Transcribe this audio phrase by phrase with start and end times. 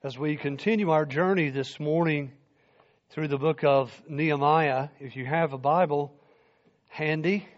[0.00, 2.30] As we continue our journey this morning
[3.10, 6.14] through the book of Nehemiah, if you have a Bible
[6.88, 7.48] handy,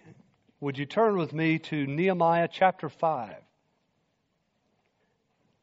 [0.58, 3.34] would you turn with me to Nehemiah chapter 5?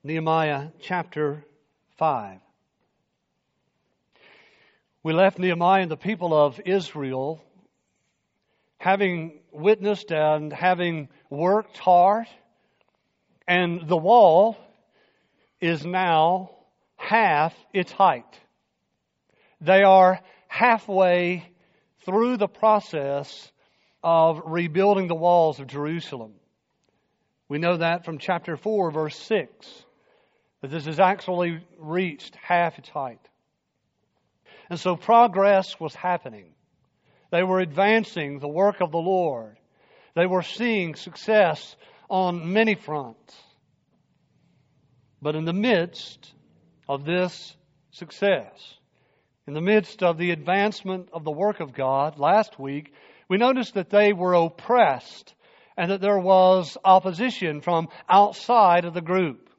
[0.03, 1.43] Nehemiah chapter
[1.97, 2.41] 5.
[5.01, 7.41] We left Nehemiah and the people of Israel
[8.77, 12.27] having witnessed and having worked hard,
[13.47, 14.55] and the wall
[15.59, 16.51] is now
[17.07, 18.39] half its height.
[19.61, 21.49] They are halfway
[22.05, 23.51] through the process
[24.03, 26.33] of rebuilding the walls of Jerusalem.
[27.47, 29.85] We know that from chapter 4, verse 6,
[30.61, 33.25] that this has actually reached half its height.
[34.69, 36.53] And so progress was happening.
[37.31, 39.57] They were advancing the work of the Lord.
[40.13, 41.77] They were seeing success
[42.09, 43.35] on many fronts.
[45.21, 46.33] But in the midst
[46.87, 47.55] of this
[47.91, 48.75] success.
[49.47, 52.93] In the midst of the advancement of the work of God last week,
[53.29, 55.33] we noticed that they were oppressed
[55.77, 59.49] and that there was opposition from outside of the group.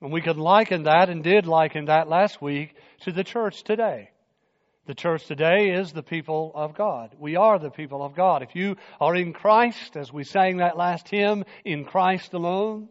[0.00, 4.10] And we can liken that and did liken that last week to the church today.
[4.86, 7.14] The church today is the people of God.
[7.18, 8.42] We are the people of God.
[8.42, 12.88] If you are in Christ, as we sang that last hymn, in Christ alone,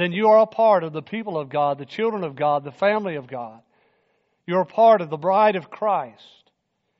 [0.00, 2.70] then you are a part of the people of God, the children of God, the
[2.70, 3.60] family of God.
[4.46, 6.50] You're a part of the bride of Christ.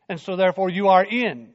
[0.09, 1.51] And so therefore you are in.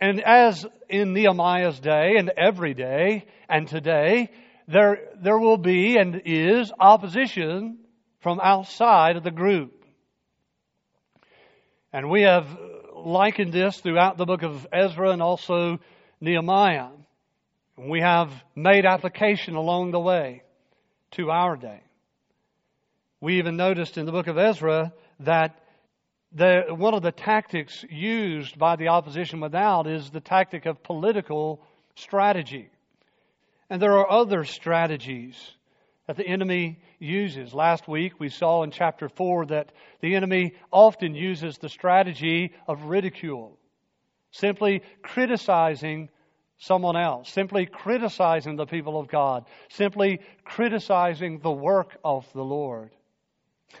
[0.00, 4.30] And as in Nehemiah's day and every day and today,
[4.68, 7.78] there, there will be and is opposition
[8.20, 9.84] from outside of the group.
[11.92, 12.46] And we have
[12.94, 15.78] likened this throughout the book of Ezra and also
[16.20, 16.88] Nehemiah.
[17.76, 20.42] We have made application along the way
[21.12, 21.82] to our day.
[23.20, 25.58] We even noticed in the book of Ezra that
[26.32, 31.62] the, one of the tactics used by the opposition without is the tactic of political
[31.94, 32.70] strategy.
[33.68, 35.36] And there are other strategies
[36.06, 37.52] that the enemy uses.
[37.52, 42.84] Last week we saw in chapter 4 that the enemy often uses the strategy of
[42.84, 43.58] ridicule,
[44.30, 46.08] simply criticizing
[46.58, 52.90] someone else, simply criticizing the people of God, simply criticizing the work of the Lord.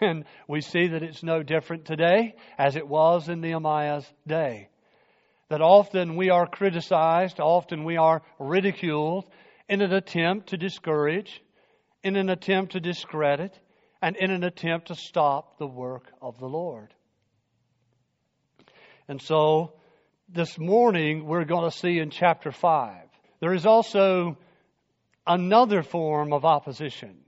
[0.00, 4.68] And we see that it's no different today as it was in Nehemiah's day.
[5.48, 9.26] That often we are criticized, often we are ridiculed
[9.68, 11.42] in an attempt to discourage,
[12.02, 13.58] in an attempt to discredit,
[14.02, 16.92] and in an attempt to stop the work of the Lord.
[19.08, 19.72] And so
[20.28, 22.96] this morning we're going to see in chapter 5.
[23.40, 24.36] There is also
[25.26, 27.18] another form of opposition.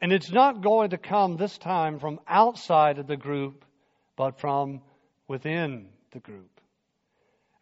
[0.00, 3.64] And it's not going to come this time from outside of the group,
[4.16, 4.82] but from
[5.28, 6.60] within the group.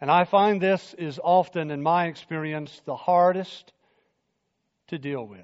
[0.00, 3.72] And I find this is often, in my experience, the hardest
[4.88, 5.40] to deal with.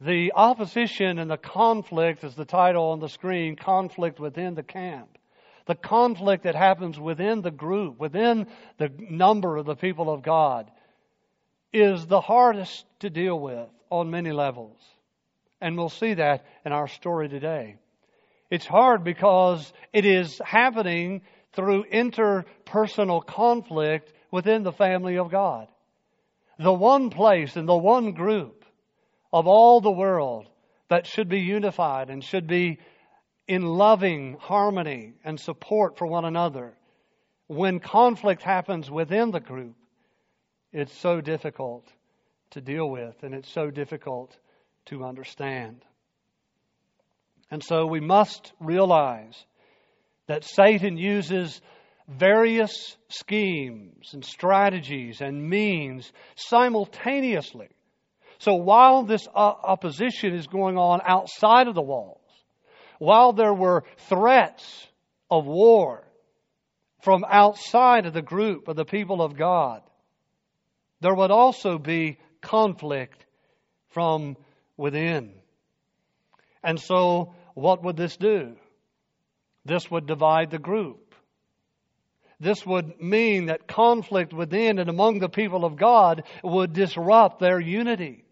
[0.00, 5.18] The opposition and the conflict, as the title on the screen, conflict within the camp
[5.68, 8.46] the conflict that happens within the group, within
[8.78, 10.70] the number of the people of God,
[11.74, 14.80] is the hardest to deal with on many levels.
[15.60, 17.76] And we'll see that in our story today.
[18.50, 21.20] It's hard because it is happening
[21.52, 25.68] through interpersonal conflict within the family of God.
[26.58, 28.64] The one place and the one group
[29.34, 30.48] of all the world
[30.88, 32.78] that should be unified and should be
[33.48, 36.74] in loving harmony and support for one another.
[37.46, 39.74] When conflict happens within the group,
[40.70, 41.90] it's so difficult
[42.50, 44.36] to deal with and it's so difficult
[44.86, 45.82] to understand.
[47.50, 49.46] And so we must realize
[50.26, 51.62] that Satan uses
[52.06, 57.68] various schemes and strategies and means simultaneously.
[58.38, 62.17] So while this uh, opposition is going on outside of the wall,
[62.98, 64.86] while there were threats
[65.30, 66.04] of war
[67.00, 69.82] from outside of the group of the people of God,
[71.00, 73.24] there would also be conflict
[73.90, 74.36] from
[74.76, 75.32] within.
[76.62, 78.56] And so, what would this do?
[79.64, 81.14] This would divide the group.
[82.40, 87.60] This would mean that conflict within and among the people of God would disrupt their
[87.60, 88.24] unity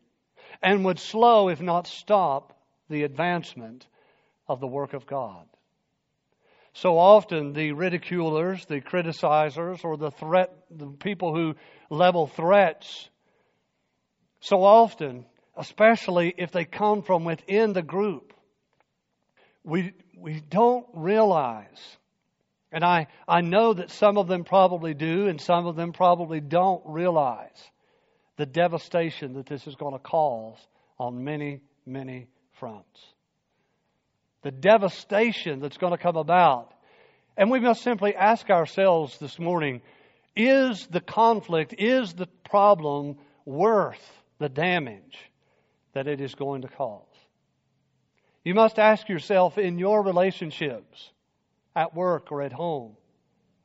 [0.62, 2.52] and would slow, if not stop,
[2.88, 3.86] the advancement
[4.48, 5.46] of the work of God.
[6.74, 11.54] So often the ridiculers, the criticizers, or the threat, the people who
[11.90, 13.08] level threats,
[14.40, 15.24] so often
[15.56, 18.34] especially if they come from within the group.
[19.64, 21.96] We, we don't realize,
[22.70, 26.40] and I, I know that some of them probably do, and some of them probably
[26.40, 27.70] don't realize
[28.36, 30.58] the devastation that this is going to cause
[30.98, 32.28] on many, many
[32.60, 33.00] fronts.
[34.46, 36.72] The devastation that's going to come about.
[37.36, 39.82] And we must simply ask ourselves this morning
[40.36, 44.08] is the conflict, is the problem worth
[44.38, 45.18] the damage
[45.94, 47.02] that it is going to cause?
[48.44, 51.10] You must ask yourself in your relationships,
[51.74, 52.96] at work or at home,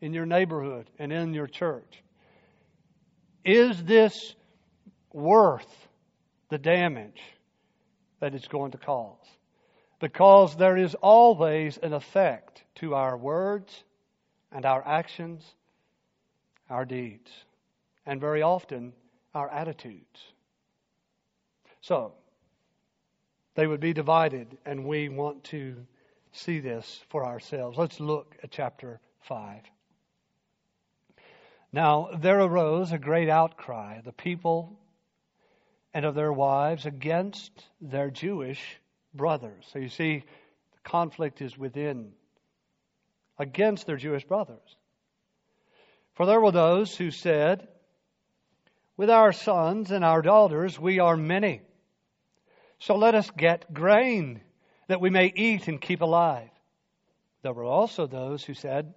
[0.01, 2.01] in your neighborhood and in your church,
[3.45, 4.33] is this
[5.13, 5.87] worth
[6.49, 7.21] the damage
[8.19, 9.27] that it's going to cause?
[10.01, 13.83] Because there is always an effect to our words
[14.51, 15.43] and our actions
[16.71, 17.29] our deeds,
[18.05, 18.93] and very often
[19.35, 20.19] our attitudes.
[21.81, 22.13] So,
[23.55, 25.75] they would be divided, and we want to
[26.31, 27.77] see this for ourselves.
[27.77, 29.63] Let's look at chapter 5.
[31.73, 34.79] Now, there arose a great outcry the people
[35.93, 37.51] and of their wives against
[37.81, 38.79] their Jewish
[39.13, 39.65] brothers.
[39.71, 40.19] So you see,
[40.73, 42.11] the conflict is within,
[43.37, 44.75] against their Jewish brothers.
[46.13, 47.67] For there were those who said,
[48.97, 51.61] With our sons and our daughters we are many.
[52.79, 54.41] So let us get grain
[54.87, 56.49] that we may eat and keep alive.
[57.43, 58.93] There were also those who said,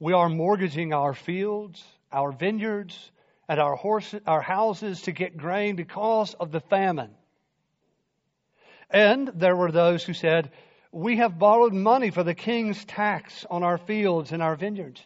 [0.00, 3.10] We are mortgaging our fields, our vineyards,
[3.48, 7.10] and our horses, our houses to get grain because of the famine.
[8.90, 10.50] And there were those who said,
[10.92, 15.04] We have borrowed money for the king's tax on our fields and our vineyards.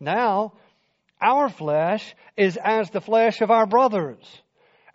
[0.00, 0.52] Now,
[1.20, 4.24] our flesh is as the flesh of our brothers.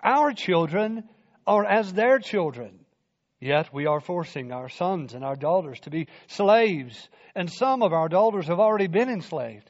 [0.02, 1.04] Our children
[1.46, 2.80] are as their children.
[3.40, 7.92] Yet we are forcing our sons and our daughters to be slaves, and some of
[7.92, 9.70] our daughters have already been enslaved.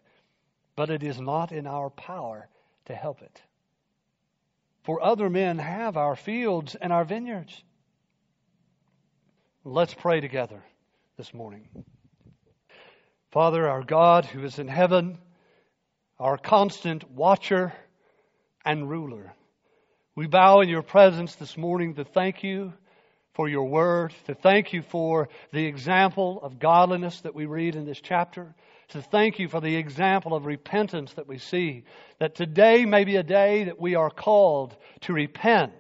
[0.76, 2.48] But it is not in our power
[2.86, 3.42] to help it.
[4.84, 7.64] For other men have our fields and our vineyards.
[9.66, 10.62] Let's pray together
[11.16, 11.70] this morning.
[13.32, 15.18] Father, our God who is in heaven,
[16.20, 17.72] our constant watcher
[18.66, 19.34] and ruler,
[20.18, 22.74] we bow in your presence this morning to thank you
[23.36, 27.86] for your word, to thank you for the example of godliness that we read in
[27.86, 28.54] this chapter,
[28.90, 31.86] to thank you for the example of repentance that we see,
[32.20, 35.72] that today may be a day that we are called to repent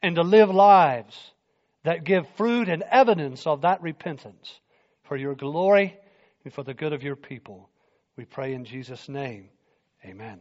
[0.00, 1.32] and to live lives
[1.84, 4.58] that give fruit and evidence of that repentance
[5.04, 5.96] for your glory
[6.44, 7.68] and for the good of your people.
[8.16, 9.48] We pray in Jesus' name.
[10.04, 10.40] Amen.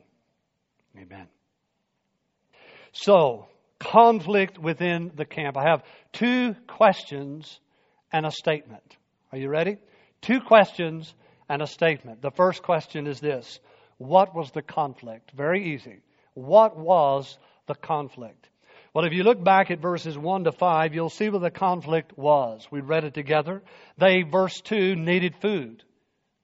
[0.98, 1.28] Amen.
[2.92, 3.48] So,
[3.80, 5.58] conflict within the camp.
[5.58, 7.60] I have two questions
[8.12, 8.98] and a statement.
[9.32, 9.78] Are you ready?
[10.22, 11.14] Two questions
[11.50, 12.22] and a statement.
[12.22, 13.60] The first question is this
[13.98, 15.32] What was the conflict?
[15.36, 16.02] Very easy.
[16.34, 17.38] What was
[17.68, 18.50] the conflict?
[18.98, 22.18] Well, if you look back at verses 1 to 5, you'll see what the conflict
[22.18, 22.68] was.
[22.72, 23.62] We read it together.
[24.00, 25.84] They, verse 2, needed food.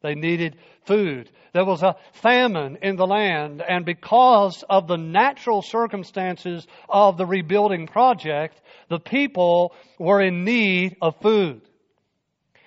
[0.03, 1.31] They needed food.
[1.53, 7.25] There was a famine in the land, and because of the natural circumstances of the
[7.25, 11.61] rebuilding project, the people were in need of food.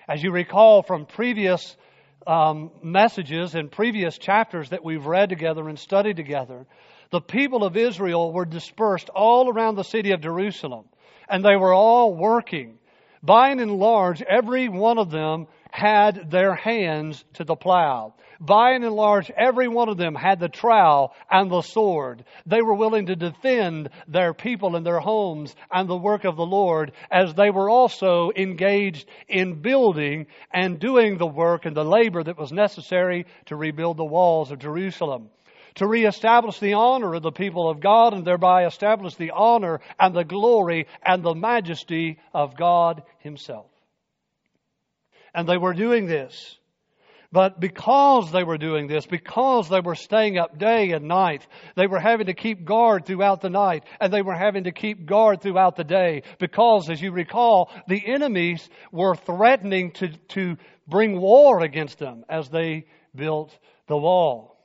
[0.05, 1.77] As you recall from previous
[2.27, 6.65] um, messages and previous chapters that we've read together and studied together,
[7.09, 10.85] the people of Israel were dispersed all around the city of Jerusalem,
[11.29, 12.77] and they were all working.
[13.23, 18.13] By and large, every one of them had their hands to the plow.
[18.39, 22.23] By and large, every one of them had the trowel and the sword.
[22.45, 26.45] They were willing to defend their people and their homes and the work of the
[26.45, 32.23] Lord as they were also engaged in building and doing the work and the labor
[32.23, 35.29] that was necessary to rebuild the walls of Jerusalem
[35.77, 40.15] to reestablish the honor of the people of God and thereby establish the honor and
[40.15, 43.69] the glory and the majesty of God Himself.
[45.33, 46.57] And they were doing this.
[47.31, 51.85] But because they were doing this, because they were staying up day and night, they
[51.85, 55.41] were having to keep guard throughout the night, and they were having to keep guard
[55.41, 60.55] throughout the day, because, as you recall, the enemies were threatening to, to
[60.87, 63.55] bring war against them as they built
[63.87, 64.56] the wall.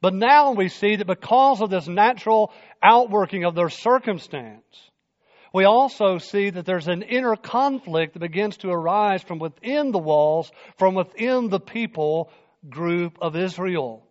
[0.00, 4.64] But now we see that because of this natural outworking of their circumstance,
[5.52, 9.98] we also see that there's an inner conflict that begins to arise from within the
[9.98, 12.30] walls, from within the people
[12.68, 14.06] group of Israel.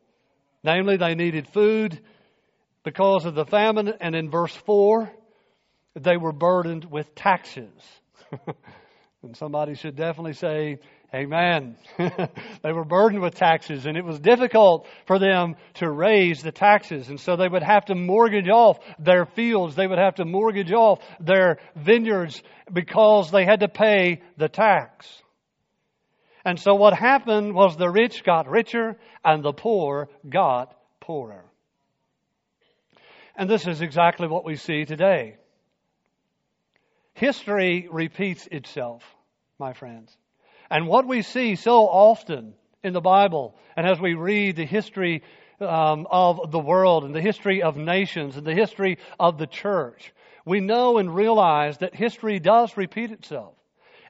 [0.64, 2.00] Namely, they needed food
[2.84, 3.94] because of the famine.
[4.00, 5.12] And in verse 4,
[5.96, 7.74] they were burdened with taxes.
[9.22, 10.80] and somebody should definitely say,
[11.14, 11.78] Amen.
[11.98, 17.10] they were burdened with taxes, and it was difficult for them to raise the taxes.
[17.10, 19.76] And so they would have to mortgage off their fields.
[19.76, 25.08] They would have to mortgage off their vineyards because they had to pay the tax.
[26.44, 31.46] And so what happened was the rich got richer and the poor got poorer.
[33.36, 35.38] And this is exactly what we see today.
[37.14, 39.04] History repeats itself,
[39.58, 40.16] my friends.
[40.70, 42.54] And what we see so often
[42.84, 45.24] in the Bible, and as we read the history
[45.60, 50.14] um, of the world and the history of nations and the history of the church,
[50.46, 53.56] we know and realize that history does repeat itself.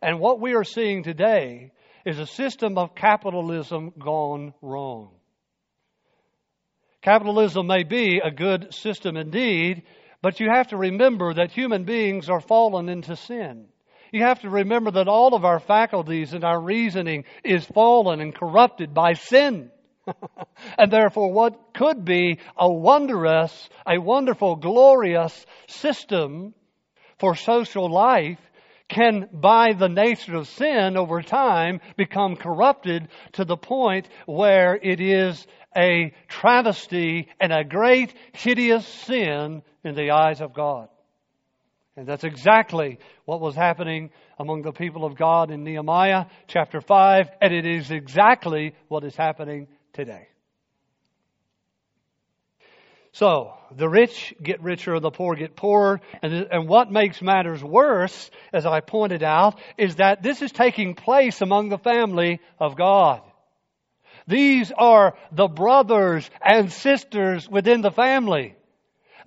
[0.02, 1.72] And what we are seeing today
[2.06, 5.12] is a system of capitalism gone wrong.
[7.02, 9.84] Capitalism may be a good system indeed,
[10.22, 13.68] but you have to remember that human beings are fallen into sin.
[14.16, 18.34] You have to remember that all of our faculties and our reasoning is fallen and
[18.34, 19.72] corrupted by sin.
[20.78, 26.54] and therefore, what could be a wondrous, a wonderful, glorious system
[27.20, 28.40] for social life
[28.88, 35.02] can, by the nature of sin over time, become corrupted to the point where it
[35.02, 35.46] is
[35.76, 40.88] a travesty and a great, hideous sin in the eyes of God.
[41.98, 47.30] And that's exactly what was happening among the people of God in Nehemiah chapter 5,
[47.42, 50.28] and it is exactly what is happening today.
[53.14, 58.30] So, the rich get richer, the poor get poorer, and, and what makes matters worse,
[58.52, 63.22] as I pointed out, is that this is taking place among the family of God.
[64.28, 68.54] These are the brothers and sisters within the family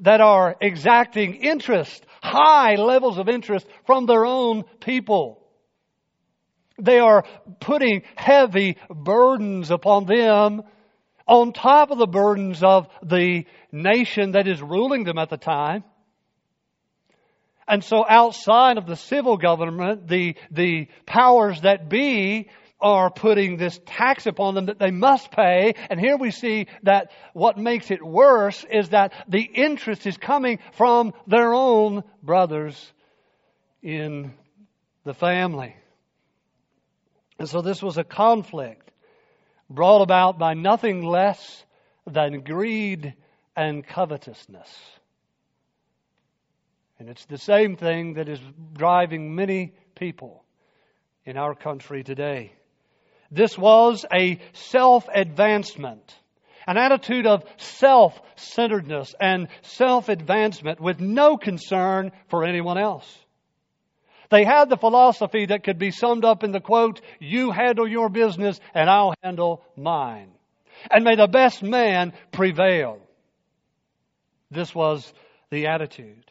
[0.01, 5.43] that are exacting interest, high levels of interest from their own people.
[6.81, 7.25] They are
[7.61, 10.63] putting heavy burdens upon them
[11.27, 15.85] on top of the burdens of the nation that is ruling them at the time.
[17.67, 22.49] And so outside of the civil government, the, the powers that be
[22.81, 25.75] are putting this tax upon them that they must pay.
[25.91, 30.59] And here we see that what makes it worse is that the interest is coming
[30.73, 32.93] from their own brothers
[33.83, 34.33] in
[35.05, 35.75] the family.
[37.39, 38.91] And so this was a conflict
[39.71, 41.65] brought about by nothing less
[42.07, 43.15] than greed
[43.55, 44.69] and covetousness.
[46.99, 48.41] And it's the same thing that is
[48.73, 50.45] driving many people
[51.25, 52.53] in our country today.
[53.31, 56.15] This was a self advancement,
[56.67, 63.07] an attitude of self centeredness and self advancement with no concern for anyone else.
[64.31, 68.09] They had the philosophy that could be summed up in the quote, You handle your
[68.09, 70.31] business and I'll handle mine.
[70.91, 73.01] And may the best man prevail.
[74.51, 75.13] This was
[75.51, 76.31] the attitude.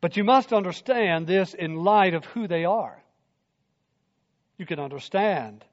[0.00, 3.01] But you must understand this in light of who they are
[4.62, 5.64] you can understand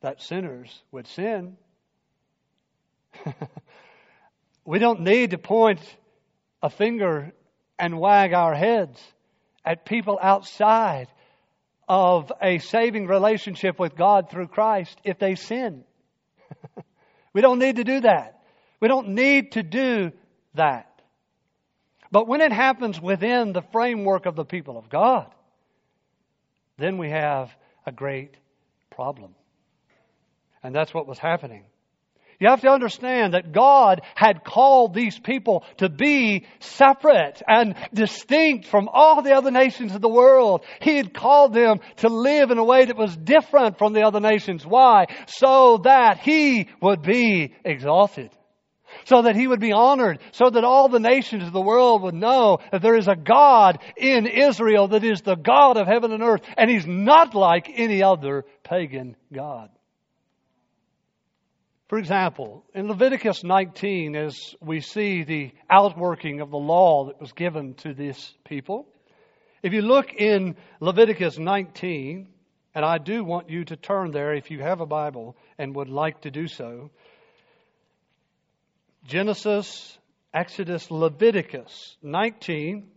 [0.00, 1.56] that sinners would sin.
[4.64, 5.80] we don't need to point
[6.62, 7.32] a finger
[7.80, 9.02] and wag our heads
[9.64, 11.08] at people outside
[11.88, 15.82] of a saving relationship with God through Christ if they sin.
[17.32, 18.40] we don't need to do that.
[18.78, 20.12] We don't need to do
[20.54, 21.02] that.
[22.12, 25.26] But when it happens within the framework of the people of God,
[26.78, 27.52] then we have
[27.86, 28.36] a great
[28.90, 29.34] problem.
[30.62, 31.64] And that's what was happening.
[32.38, 38.66] You have to understand that God had called these people to be separate and distinct
[38.66, 40.64] from all the other nations of the world.
[40.80, 44.18] He had called them to live in a way that was different from the other
[44.18, 44.66] nations.
[44.66, 45.06] Why?
[45.26, 48.30] So that He would be exalted
[49.04, 52.14] so that he would be honored, so that all the nations of the world would
[52.14, 56.22] know that there is a God in Israel that is the God of heaven and
[56.22, 59.70] earth, and he's not like any other pagan God.
[61.88, 67.32] For example, in Leviticus 19, as we see the outworking of the law that was
[67.32, 68.88] given to this people,
[69.62, 72.28] if you look in Leviticus 19,
[72.74, 75.90] and I do want you to turn there if you have a Bible and would
[75.90, 76.90] like to do so,
[79.06, 79.98] Genesis,
[80.32, 82.88] Exodus, Leviticus 19.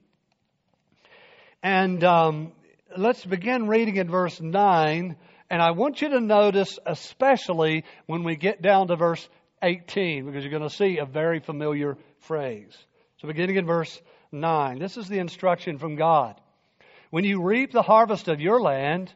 [1.63, 2.51] And um,
[2.95, 5.15] let's begin reading in verse 9.
[5.49, 9.27] And I want you to notice, especially when we get down to verse
[9.61, 12.75] 18 because you're going to see a very familiar phrase.
[13.17, 13.99] So, beginning in verse
[14.31, 16.39] 9, this is the instruction from God.
[17.09, 19.11] When you reap the harvest of your land,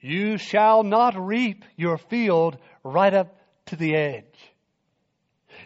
[0.00, 4.47] you shall not reap your field right up to the edge.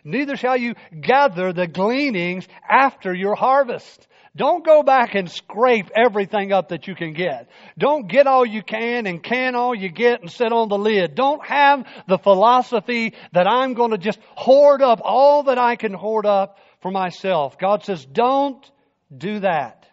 [0.04, 4.08] Neither shall you gather the gleanings after your harvest.
[4.34, 7.50] Don't go back and scrape everything up that you can get.
[7.78, 11.14] Don't get all you can and can all you get and sit on the lid.
[11.14, 15.92] Don't have the philosophy that I'm going to just hoard up all that I can
[15.92, 17.58] hoard up for myself.
[17.58, 18.68] God says, don't
[19.14, 19.86] do that.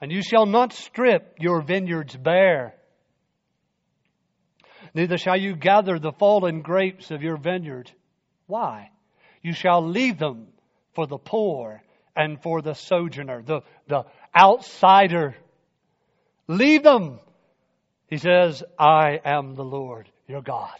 [0.00, 2.74] And you shall not strip your vineyards bare.
[4.94, 7.90] Neither shall you gather the fallen grapes of your vineyard.
[8.46, 8.90] Why?
[9.42, 10.46] You shall leave them
[10.94, 11.82] for the poor
[12.16, 15.34] and for the sojourner, the, the outsider.
[16.46, 17.18] Leave them.
[18.06, 20.76] He says, I am the Lord your God.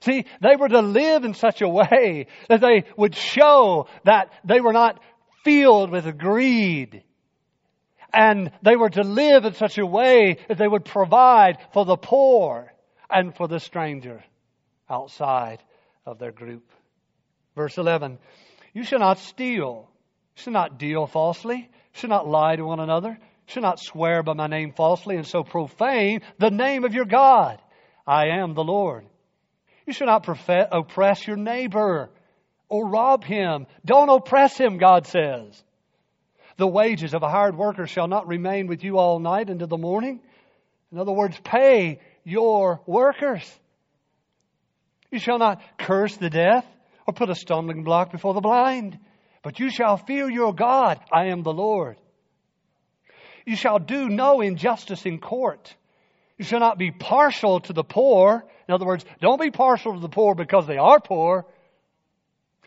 [0.00, 4.60] See, they were to live in such a way that they would show that they
[4.60, 5.00] were not
[5.44, 7.04] filled with greed.
[8.12, 11.96] And they were to live in such a way that they would provide for the
[11.96, 12.73] poor
[13.14, 14.22] and for the stranger
[14.90, 15.62] outside
[16.04, 16.70] of their group.
[17.54, 18.18] Verse 11,
[18.72, 19.88] you shall not steal
[20.36, 23.78] you shall not deal falsely, you shall not lie to one another, you shall not
[23.78, 27.60] swear by my name falsely, and so profane the name of your God.
[28.06, 29.06] I am the Lord.
[29.86, 30.26] You shall not
[30.72, 32.10] oppress your neighbor
[32.68, 33.66] or rob him.
[33.84, 35.62] Don't oppress him, God says.
[36.56, 39.76] The wages of a hired worker shall not remain with you all night into the
[39.76, 40.20] morning.
[40.90, 43.48] In other words, pay your workers.
[45.10, 46.66] You shall not curse the deaf
[47.06, 48.98] or put a stumbling block before the blind.
[49.42, 50.98] But you shall fear your God.
[51.12, 51.96] I am the Lord.
[53.44, 55.74] You shall do no injustice in court.
[56.38, 58.44] You shall not be partial to the poor.
[58.66, 61.46] In other words, don't be partial to the poor because they are poor,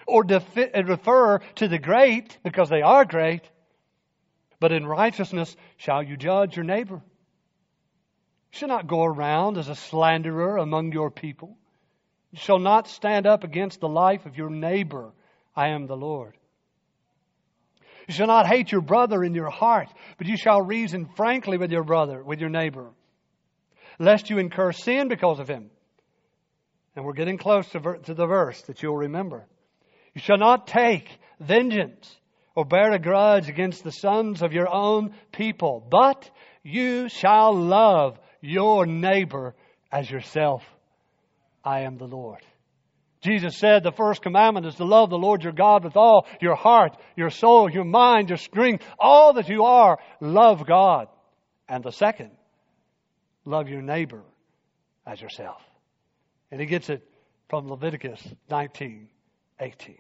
[0.05, 3.41] or defi- uh, refer to the great because they are great.
[4.59, 7.01] But in righteousness shall you judge your neighbor.
[8.51, 11.57] You shall not go around as a slanderer among your people.
[12.31, 15.11] You shall not stand up against the life of your neighbor.
[15.55, 16.37] I am the Lord.
[18.07, 21.71] You shall not hate your brother in your heart, but you shall reason frankly with
[21.71, 22.91] your brother, with your neighbor,
[23.99, 25.69] lest you incur sin because of him.
[26.95, 29.45] And we're getting close to, ver- to the verse that you'll remember.
[30.15, 31.07] You shall not take
[31.39, 32.15] vengeance
[32.55, 36.29] or bear a grudge against the sons of your own people, but
[36.63, 39.55] you shall love your neighbor
[39.91, 40.63] as yourself.
[41.63, 42.41] I am the Lord.
[43.21, 46.55] Jesus said the first commandment is to love the Lord your God with all your
[46.55, 49.97] heart, your soul, your mind, your strength, all that you are.
[50.21, 51.07] Love God.
[51.67, 52.31] And the second,
[53.43, 54.23] love your neighbor
[55.05, 55.61] as yourself.
[56.51, 57.03] And he gets it
[57.49, 59.09] from Leviticus 19,
[59.59, 59.97] 18.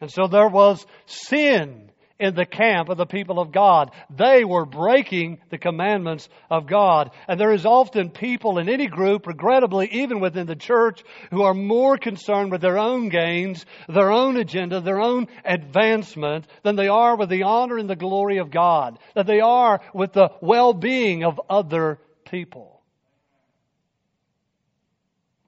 [0.00, 1.90] And so there was sin
[2.22, 3.90] in the camp of the people of God.
[4.08, 7.10] They were breaking the commandments of God.
[7.26, 11.52] And there is often people in any group, regrettably, even within the church, who are
[11.52, 17.16] more concerned with their own gains, their own agenda, their own advancement, than they are
[17.16, 21.40] with the honor and the glory of God, that they are with the well-being of
[21.50, 21.98] other
[22.30, 22.80] people.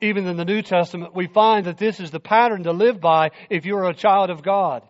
[0.00, 3.30] Even in the New Testament, we find that this is the pattern to live by
[3.48, 4.82] if you're a child of God.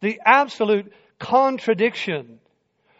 [0.00, 2.40] The absolute contradiction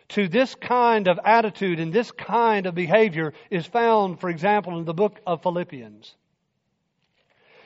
[0.08, 4.84] to this kind of attitude and this kind of behavior is found, for example, in
[4.84, 6.14] the book of Philippians.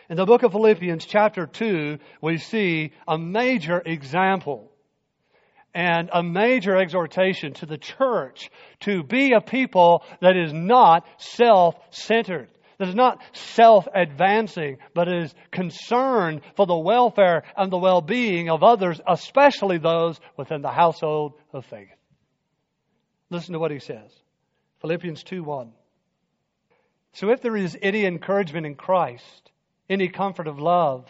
[0.08, 4.72] In the book of Philippians, chapter 2, we see a major example
[5.72, 11.76] and a major exhortation to the church to be a people that is not self
[11.90, 12.48] centered
[12.80, 18.48] that is not self advancing, but is concerned for the welfare and the well being
[18.48, 21.90] of others, especially those within the household of faith.
[23.28, 24.10] Listen to what he says
[24.80, 25.72] Philippians 2 1.
[27.12, 29.50] So if there is any encouragement in Christ,
[29.90, 31.04] any comfort of love,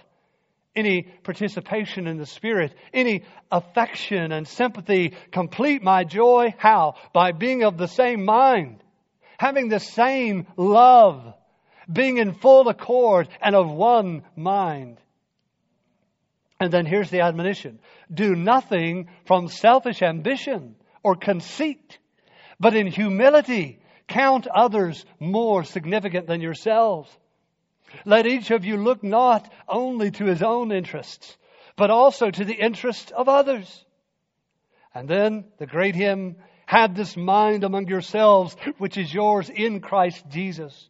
[0.75, 6.53] any participation in the Spirit, any affection and sympathy, complete my joy.
[6.59, 6.95] How?
[7.15, 8.83] By being of the same mind,
[9.39, 11.35] having the same love
[11.91, 14.99] being in full accord and of one mind.
[16.59, 17.81] And then here's the admonition
[18.13, 21.99] do nothing from selfish ambition or conceit,
[22.59, 27.11] but in humility count others more significant than yourselves.
[28.05, 31.37] Let each of you look not only to his own interests,
[31.77, 33.85] but also to the interests of others.
[34.95, 40.25] And then the great hymn, Have this mind among yourselves, which is yours in Christ
[40.29, 40.90] Jesus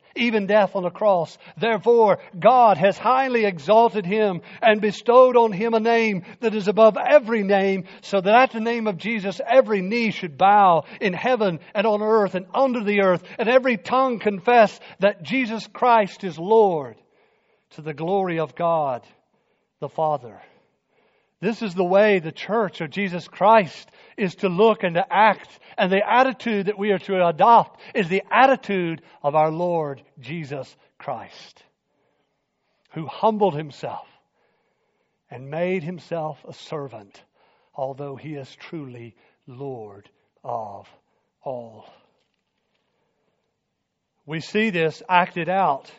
[0.15, 1.37] even death on the cross.
[1.57, 6.97] Therefore, God has highly exalted him and bestowed on him a name that is above
[6.97, 11.59] every name, so that at the name of Jesus every knee should bow in heaven
[11.73, 16.37] and on earth and under the earth, and every tongue confess that Jesus Christ is
[16.37, 16.95] Lord
[17.71, 19.05] to the glory of God
[19.79, 20.39] the Father.
[21.41, 25.49] This is the way the church of Jesus Christ is to look and to act.
[25.77, 30.75] And the attitude that we are to adopt is the attitude of our Lord Jesus
[30.97, 31.63] Christ,
[32.93, 34.07] who humbled himself
[35.29, 37.23] and made himself a servant,
[37.73, 39.15] although he is truly
[39.47, 40.09] Lord
[40.43, 40.87] of
[41.43, 41.85] all.
[44.25, 45.91] We see this acted out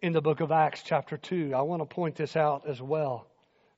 [0.00, 1.52] in the book of Acts, chapter 2.
[1.54, 3.26] I want to point this out as well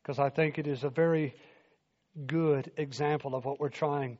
[0.02, 1.34] because I think it is a very
[2.27, 4.18] good example of what we're trying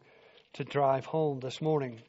[0.55, 2.01] to drive home this morning.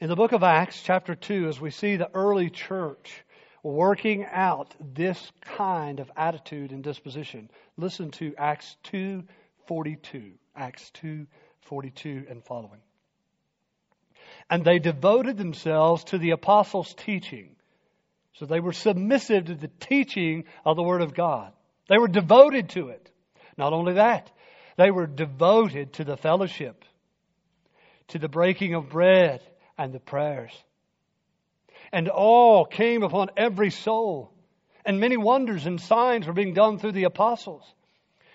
[0.00, 3.24] In the book of Acts, chapter 2, as we see the early church
[3.62, 10.32] working out this kind of attitude and disposition, listen to Acts 2:42.
[10.54, 12.80] Acts 2:42 and following.
[14.50, 17.56] And they devoted themselves to the apostles' teaching
[18.38, 21.52] so they were submissive to the teaching of the Word of God.
[21.88, 23.10] They were devoted to it.
[23.56, 24.30] Not only that,
[24.76, 26.84] they were devoted to the fellowship,
[28.08, 29.40] to the breaking of bread
[29.78, 30.52] and the prayers.
[31.92, 34.32] And all came upon every soul.
[34.84, 37.64] And many wonders and signs were being done through the apostles.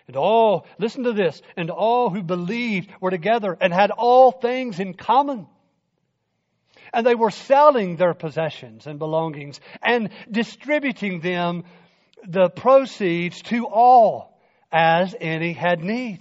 [0.08, 4.80] And all, listen to this, and all who believed were together and had all things
[4.80, 5.48] in common
[6.94, 11.64] and they were selling their possessions and belongings and distributing them,
[12.28, 14.31] the proceeds to all
[14.72, 16.20] as any had need.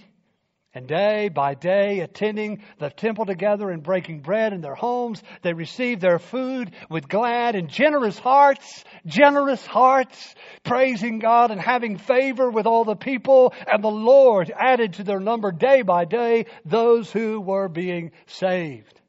[0.73, 5.53] And day by day, attending the temple together and breaking bread in their homes, they
[5.53, 12.49] received their food with glad and generous hearts, generous hearts, praising God and having favor
[12.49, 13.53] with all the people.
[13.67, 19.01] And the Lord added to their number day by day those who were being saved.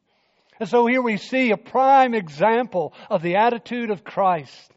[0.59, 4.70] And so here we see a prime example of the attitude of Christ.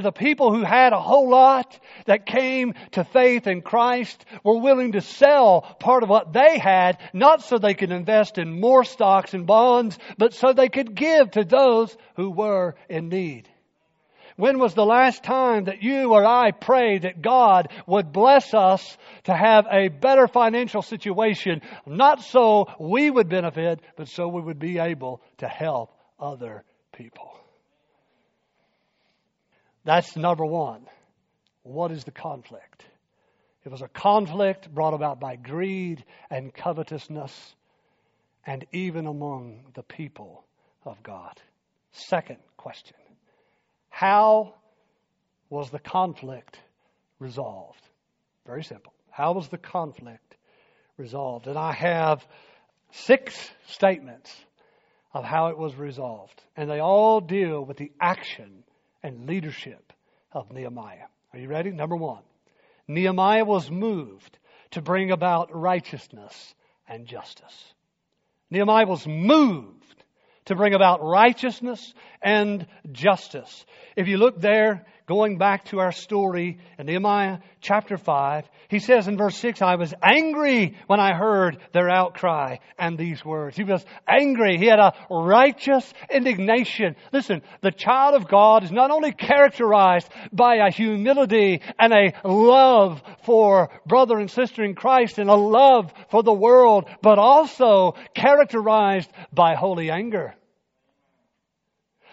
[0.00, 4.92] The people who had a whole lot that came to faith in Christ were willing
[4.92, 9.32] to sell part of what they had, not so they could invest in more stocks
[9.32, 13.48] and bonds, but so they could give to those who were in need.
[14.36, 18.98] When was the last time that you or I prayed that God would bless us
[19.24, 24.58] to have a better financial situation, not so we would benefit, but so we would
[24.58, 27.32] be able to help other people?
[29.86, 30.84] That's number one.
[31.62, 32.84] What is the conflict?
[33.64, 37.54] It was a conflict brought about by greed and covetousness,
[38.44, 40.44] and even among the people
[40.84, 41.40] of God.
[41.92, 42.96] Second question
[43.88, 44.54] how
[45.50, 46.58] was the conflict
[47.20, 47.80] resolved?
[48.44, 48.92] Very simple.
[49.10, 50.36] How was the conflict
[50.96, 51.46] resolved?
[51.46, 52.26] And I have
[52.90, 53.34] six
[53.68, 54.34] statements
[55.14, 56.42] of how it was resolved.
[56.56, 58.64] And they all deal with the action
[59.06, 59.92] and leadership
[60.32, 61.06] of Nehemiah.
[61.32, 61.70] Are you ready?
[61.70, 62.22] Number one
[62.88, 64.38] Nehemiah was moved
[64.72, 66.54] to bring about righteousness
[66.88, 67.74] and justice.
[68.50, 70.04] Nehemiah was moved
[70.46, 73.64] to bring about righteousness and justice.
[73.96, 79.06] If you look there, going back to our story in Nehemiah chapter 5, he says
[79.06, 83.56] in verse 6, I was angry when I heard their outcry and these words.
[83.56, 84.58] He was angry.
[84.58, 86.96] He had a righteous indignation.
[87.12, 93.00] Listen, the child of God is not only characterized by a humility and a love
[93.24, 99.10] for brother and sister in Christ and a love for the world, but also characterized
[99.32, 100.34] by holy anger.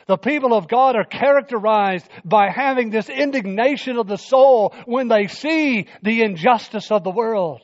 [0.08, 5.28] The people of God are characterized by having this indignation of the soul when they
[5.28, 7.62] see the injustice of the world.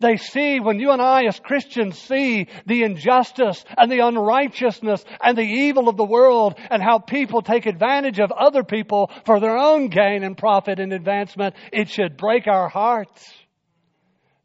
[0.00, 5.36] They see, when you and I as Christians see the injustice and the unrighteousness and
[5.36, 9.56] the evil of the world and how people take advantage of other people for their
[9.56, 13.32] own gain and profit and advancement, it should break our hearts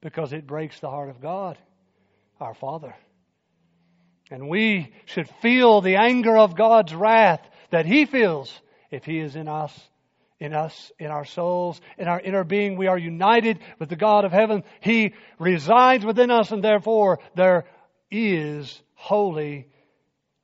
[0.02, 1.58] because it breaks the heart of God,
[2.40, 2.96] our Father.
[4.30, 8.52] And we should feel the anger of God's wrath that He feels
[8.92, 9.78] if He is in us
[10.40, 12.78] in us, in our souls, in our inner being.
[12.78, 14.64] We are united with the God of heaven.
[14.82, 17.66] He resides within us, and therefore there
[18.12, 19.68] is holy,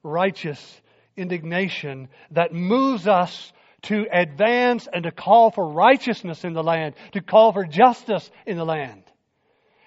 [0.02, 0.82] righteous
[1.16, 7.22] indignation that moves us to advance and to call for righteousness in the land, to
[7.22, 9.04] call for justice in the land.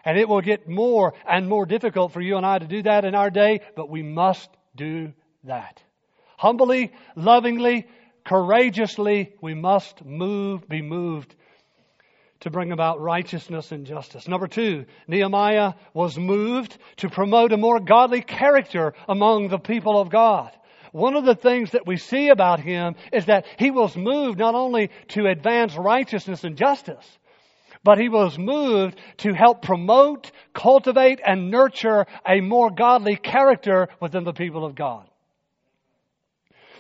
[0.07, 3.05] And it will get more and more difficult for you and I to do that
[3.05, 5.13] in our day, but we must do
[5.45, 5.83] that.
[6.39, 7.89] Humbly, lovingly,
[8.25, 11.35] courageously, we must move, be moved
[12.41, 14.29] to bring about righteousness and justice.
[14.29, 20.09] Number two, Nehemiah was moved to promote a more godly character among the people of
[20.09, 20.53] God.
[20.93, 24.55] One of the things that we see about him is that he was moved not
[24.55, 27.19] only to advance righteousness and justice,
[27.87, 34.25] but he was moved to help promote, cultivate, and nurture a more godly character within
[34.25, 35.09] the people of God.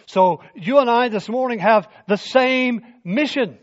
[0.07, 3.57] So you and I this morning have the same mission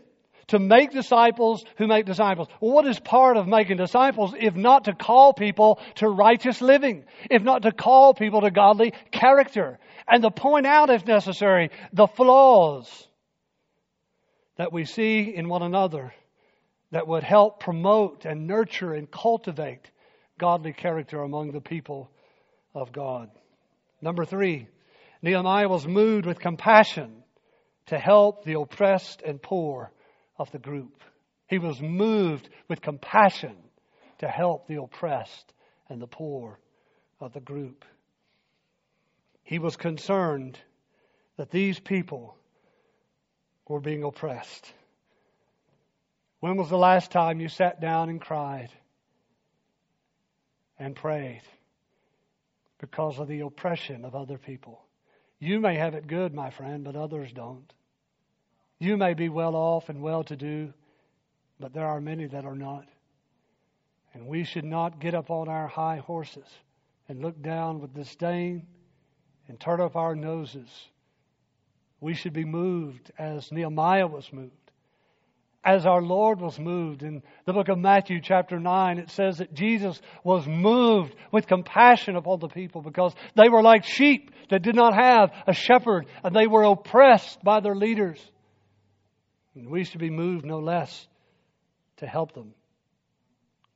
[0.46, 2.48] to make disciples who make disciples.
[2.62, 7.04] Well, what is part of making disciples if not to call people to righteous living,
[7.30, 9.78] if not to call people to godly character,
[10.08, 13.06] and to point out, if necessary, the flaws
[14.56, 16.14] that we see in one another
[16.94, 19.90] that would help promote and nurture and cultivate
[20.38, 22.08] godly character among the people
[22.72, 23.32] of God.
[24.00, 24.68] Number three,
[25.20, 27.24] Nehemiah was moved with compassion
[27.86, 29.90] to help the oppressed and poor
[30.38, 31.02] of the group.
[31.48, 33.56] He was moved with compassion
[34.18, 35.52] to help the oppressed
[35.88, 36.60] and the poor
[37.18, 37.84] of the group.
[39.42, 40.60] He was concerned
[41.38, 42.36] that these people
[43.66, 44.72] were being oppressed.
[46.44, 48.68] When was the last time you sat down and cried
[50.78, 51.40] and prayed
[52.76, 54.84] because of the oppression of other people?
[55.38, 57.72] You may have it good, my friend, but others don't.
[58.78, 60.74] You may be well off and well to do,
[61.58, 62.84] but there are many that are not.
[64.12, 66.50] And we should not get up on our high horses
[67.08, 68.66] and look down with disdain
[69.48, 70.68] and turn up our noses.
[72.00, 74.63] We should be moved as Nehemiah was moved,
[75.64, 77.02] as our Lord was moved.
[77.02, 82.16] In the book of Matthew, chapter 9, it says that Jesus was moved with compassion
[82.16, 86.36] upon the people because they were like sheep that did not have a shepherd and
[86.36, 88.20] they were oppressed by their leaders.
[89.54, 91.08] And we should be moved no less
[91.98, 92.54] to help them.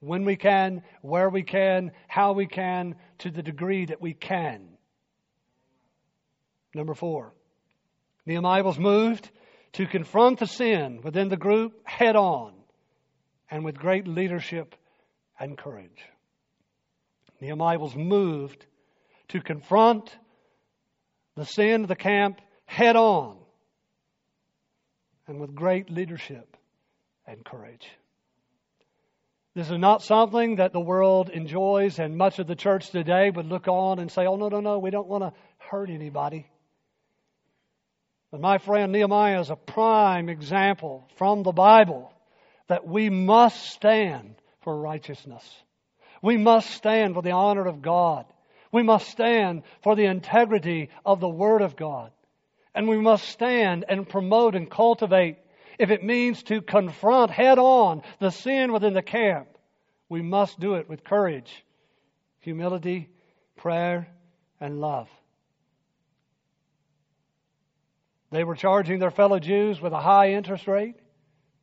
[0.01, 4.69] When we can, where we can, how we can, to the degree that we can.
[6.75, 7.33] Number four,
[8.27, 9.31] Nehemiah was moved
[9.73, 12.53] to confront the sin within the group head on
[13.51, 14.75] and with great leadership
[15.39, 16.05] and courage.
[17.41, 18.67] Nehemiah was moved
[19.29, 20.17] to confront
[21.37, 23.37] the sin of the camp head on
[25.27, 26.57] and with great leadership
[27.27, 27.89] and courage.
[29.55, 33.47] This is not something that the world enjoys, and much of the church today would
[33.47, 36.47] look on and say, Oh, no, no, no, we don't want to hurt anybody.
[38.31, 42.13] But my friend Nehemiah is a prime example from the Bible
[42.69, 45.45] that we must stand for righteousness.
[46.21, 48.27] We must stand for the honor of God.
[48.71, 52.11] We must stand for the integrity of the Word of God.
[52.75, 55.39] And we must stand and promote and cultivate.
[55.79, 59.49] If it means to confront head on the sin within the camp,
[60.11, 61.65] we must do it with courage,
[62.41, 63.09] humility,
[63.57, 64.09] prayer,
[64.61, 65.09] and love.
[68.31, 70.97] They were charging their fellow Jews with a high interest rate.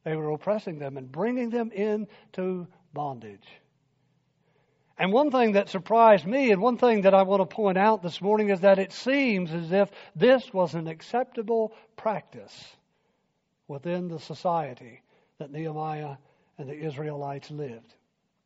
[0.04, 3.48] They were oppressing them and bringing them into bondage.
[4.98, 8.02] And one thing that surprised me, and one thing that I want to point out
[8.02, 12.54] this morning, is that it seems as if this was an acceptable practice
[13.68, 15.02] within the society
[15.38, 16.16] that Nehemiah
[16.58, 17.94] and the Israelites lived.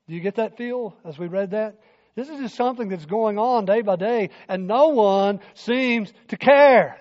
[0.08, 1.80] Do you get that feel as we read that?
[2.16, 6.38] This is just something that's going on day by day, and no one seems to
[6.38, 7.00] care.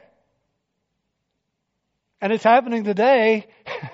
[2.21, 3.47] And it's happening today.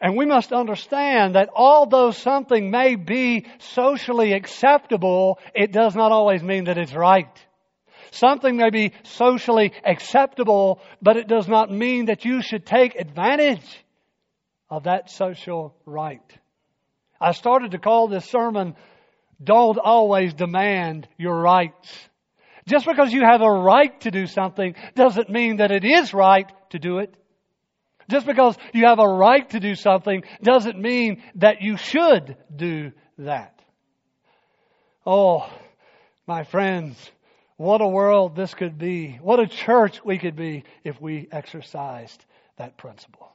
[0.00, 6.42] And we must understand that although something may be socially acceptable, it does not always
[6.42, 7.26] mean that it's right.
[8.12, 13.84] Something may be socially acceptable, but it does not mean that you should take advantage
[14.70, 16.22] of that social right.
[17.20, 18.76] I started to call this sermon,
[19.42, 21.92] Don't Always Demand Your Rights.
[22.68, 26.50] Just because you have a right to do something doesn't mean that it is right
[26.70, 27.14] to do it.
[28.10, 32.92] Just because you have a right to do something doesn't mean that you should do
[33.18, 33.58] that.
[35.04, 35.50] Oh,
[36.26, 36.96] my friends,
[37.56, 39.18] what a world this could be.
[39.20, 42.24] What a church we could be if we exercised
[42.56, 43.30] that principle.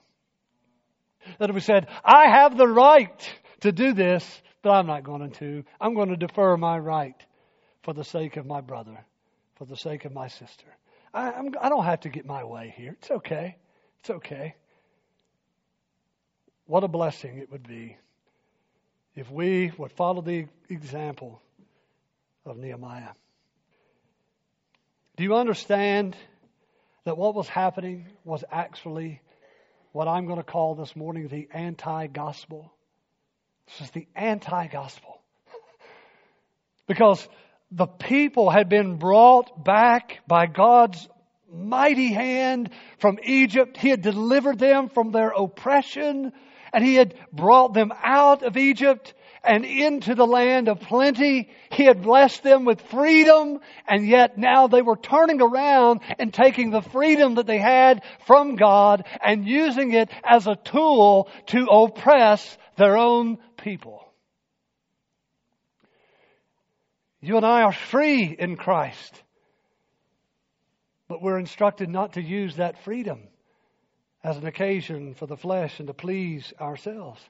[1.40, 3.32] That if we said, I have the right
[3.62, 5.64] to do this, but I'm not going to.
[5.80, 7.16] I'm going to defer my right
[7.84, 9.06] for the sake of my brother,
[9.56, 10.66] for the sake of my sister.
[11.14, 12.96] I, I'm, I don't have to get my way here.
[13.00, 13.58] It's okay.
[14.00, 14.56] It's okay.
[16.74, 17.98] What a blessing it would be
[19.16, 21.40] if we would follow the example
[22.48, 23.12] of Nehemiah.
[25.16, 26.18] Do you understand
[27.06, 29.22] that what was happening was actually
[29.92, 32.74] what I'm going to call this morning the anti gospel?
[33.68, 35.22] This is the anti gospel.
[36.88, 37.28] because
[37.70, 41.08] the people had been brought back by God's
[41.54, 43.78] mighty hand from Egypt.
[43.78, 46.34] He had delivered them from their oppression
[46.74, 51.50] and he had brought them out of Egypt and into the land of plenty.
[51.72, 56.72] He had blessed them with freedom, and yet now they were turning around and taking
[56.72, 62.58] the freedom that they had from God and using it as a tool to oppress
[62.78, 64.02] their own people.
[67.22, 69.22] You and I are free in Christ,
[71.08, 73.28] but we're instructed not to use that freedom
[74.24, 77.22] as an occasion for the flesh and to please ourselves.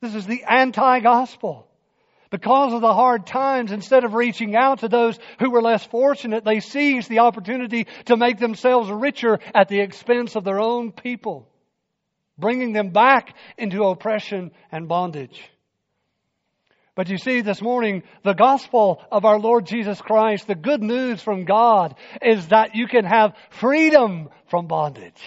[0.00, 1.66] This is the anti gospel.
[2.30, 6.44] Because of the hard times, instead of reaching out to those who were less fortunate,
[6.44, 11.48] they seized the opportunity to make themselves richer at the expense of their own people,
[12.36, 15.42] bringing them back into oppression and bondage.
[16.98, 21.22] But you see, this morning, the gospel of our Lord Jesus Christ, the good news
[21.22, 25.22] from God, is that you can have freedom from bondage.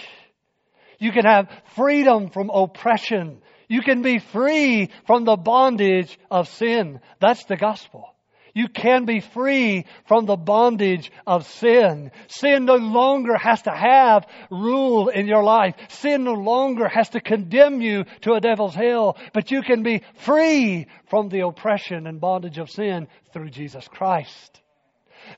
[0.98, 3.40] You can have freedom from oppression.
[3.68, 7.00] You can be free from the bondage of sin.
[7.20, 8.11] That's the gospel.
[8.54, 12.10] You can be free from the bondage of sin.
[12.28, 15.74] Sin no longer has to have rule in your life.
[15.88, 20.02] Sin no longer has to condemn you to a devil's hell, but you can be
[20.16, 24.60] free from the oppression and bondage of sin through Jesus Christ.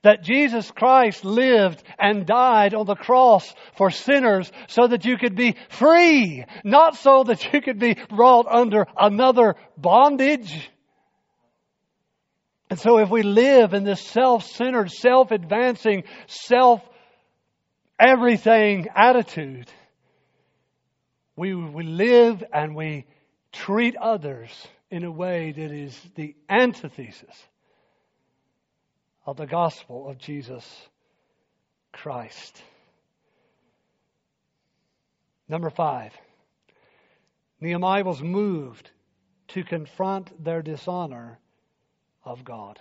[0.02, 5.36] That Jesus Christ lived and died on the cross for sinners so that you could
[5.36, 10.70] be free, not so that you could be brought under another bondage.
[12.70, 19.70] And so if we live in this self-centered, self-advancing, self-everything attitude,
[21.36, 23.06] we, we live and we
[23.52, 24.50] treat others
[24.90, 27.36] in a way that is the antithesis
[29.26, 30.64] of the gospel of Jesus
[31.92, 32.62] Christ.
[35.48, 36.12] Number five,
[37.60, 38.90] Nehemiah was moved
[39.48, 41.38] to confront their dishonor
[42.24, 42.78] of God.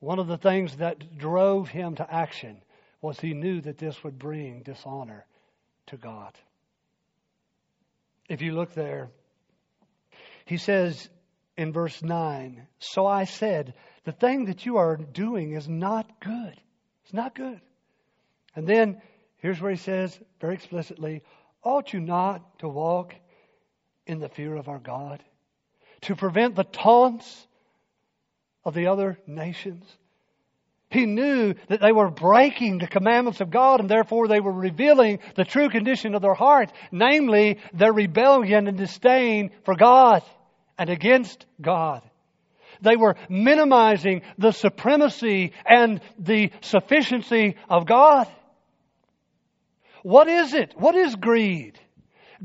[0.00, 2.62] One of the things that drove him to action
[3.00, 5.26] was he knew that this would bring dishonor
[5.86, 6.32] to God.
[8.28, 9.10] If you look there,
[10.44, 11.08] he says
[11.56, 13.74] in verse 9, So I said,
[14.04, 16.60] the thing that you are doing is not good.
[17.04, 17.60] It's not good.
[18.54, 19.00] And then
[19.38, 21.22] here's where he says very explicitly,
[21.62, 23.14] Ought you not to walk
[24.06, 25.22] in the fear of our God?
[26.08, 27.46] To prevent the taunts
[28.64, 29.84] of the other nations.
[30.90, 35.18] He knew that they were breaking the commandments of God and therefore they were revealing
[35.36, 40.22] the true condition of their heart, namely their rebellion and disdain for God
[40.78, 42.02] and against God.
[42.80, 48.28] They were minimizing the supremacy and the sufficiency of God.
[50.02, 50.72] What is it?
[50.74, 51.78] What is greed?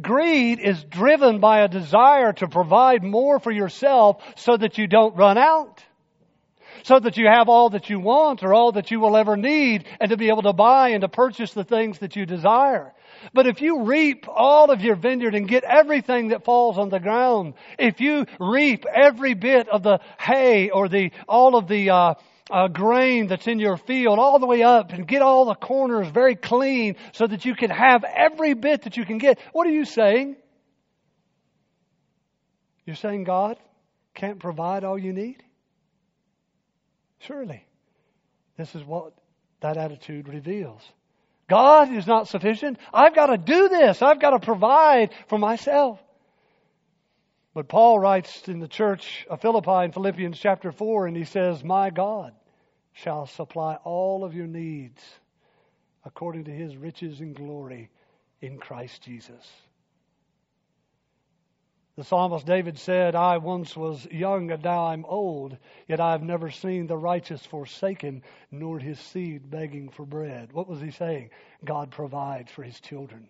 [0.02, 5.16] Greed is driven by a desire to provide more for yourself so that you don't
[5.16, 5.84] run out.
[6.84, 9.86] So that you have all that you want or all that you will ever need
[10.02, 12.94] and to be able to buy and to purchase the things that you desire.
[13.34, 17.00] But if you reap all of your vineyard and get everything that falls on the
[17.00, 22.14] ground, if you reap every bit of the hay or the, all of the, uh,
[22.52, 26.08] uh, grain that's in your field all the way up and get all the corners
[26.08, 29.40] very clean so that you can have every bit that you can get.
[29.54, 30.36] What are you saying?
[32.86, 33.58] You're saying God
[34.14, 35.42] can't provide all you need?
[37.20, 37.66] Surely.
[38.58, 39.14] This is what
[39.62, 40.82] that attitude reveals.
[41.48, 42.78] God is not sufficient.
[42.94, 44.02] I've got to do this.
[44.02, 46.00] I've got to provide for myself.
[47.54, 51.64] But Paul writes in the church of Philippi in Philippians chapter 4, and he says,
[51.64, 52.34] My God
[52.94, 55.04] shall supply all of your needs
[56.04, 57.90] according to his riches and glory
[58.42, 59.52] in Christ Jesus.
[61.96, 65.56] The psalmist David said, I once was young and now I'm old,
[65.88, 70.52] yet I have never seen the righteous forsaken, nor his seed begging for bread.
[70.54, 71.30] What was he saying?
[71.64, 73.30] God provides for his children.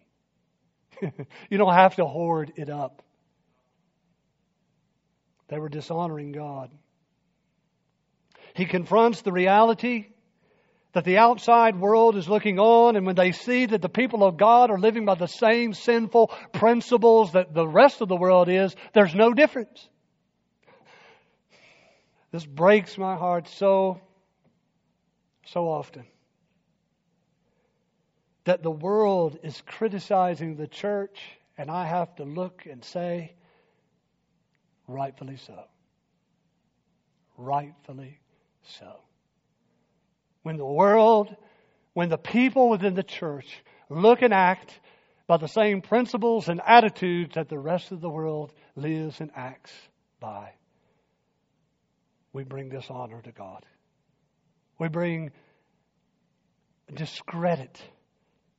[1.02, 3.04] you don't have to hoard it up.
[5.54, 6.72] They were dishonoring God.
[8.56, 10.08] He confronts the reality
[10.94, 14.36] that the outside world is looking on, and when they see that the people of
[14.36, 18.76] God are living by the same sinful principles that the rest of the world is,
[18.94, 19.88] there's no difference.
[22.32, 24.02] This breaks my heart so,
[25.46, 26.06] so often.
[28.46, 31.20] That the world is criticizing the church,
[31.60, 33.36] and I have to look and say,
[34.88, 35.64] rightfully so.
[37.38, 38.20] Rightfully
[38.64, 39.00] so
[40.44, 41.36] when the world,
[41.94, 44.80] when the people within the church look and act
[45.26, 49.72] by the same principles and attitudes that the rest of the world lives and acts
[50.20, 50.52] by,
[52.34, 53.66] we bring dishonor to God.
[54.80, 55.32] We bring
[56.94, 57.82] discredit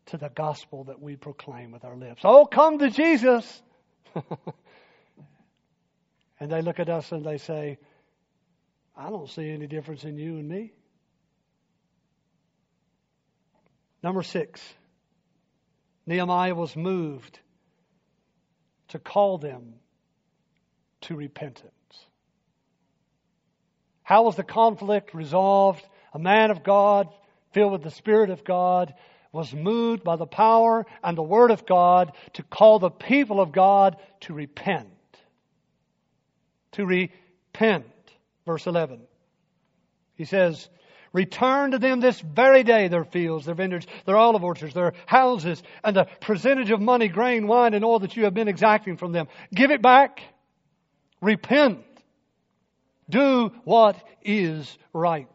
[0.07, 2.23] to the gospel that we proclaim with our lips.
[2.25, 3.63] Oh, come to Jesus!
[6.45, 7.79] and they look at us and they say,
[8.95, 10.75] I don't see any difference in you and me.
[14.03, 14.61] Number six,
[16.05, 17.39] Nehemiah was moved
[18.89, 19.77] to call them
[21.01, 21.73] to repentance.
[24.03, 25.83] How was the conflict resolved?
[26.13, 27.09] A man of God,
[27.55, 28.93] filled with the Spirit of God,
[29.33, 33.51] was moved by the power and the Word of God to call the people of
[33.51, 34.94] God to repent.
[36.75, 37.87] To repent.
[38.47, 39.01] Verse 11.
[40.17, 40.69] He says,
[41.13, 45.63] Return to them this very day their fields, their vineyards, their olive orchards, their houses,
[45.85, 49.13] and the percentage of money, grain, wine, and oil that you have been exacting from
[49.13, 49.29] them.
[49.55, 50.21] Give it back.
[51.21, 51.85] Repent.
[53.09, 55.29] Do what is right.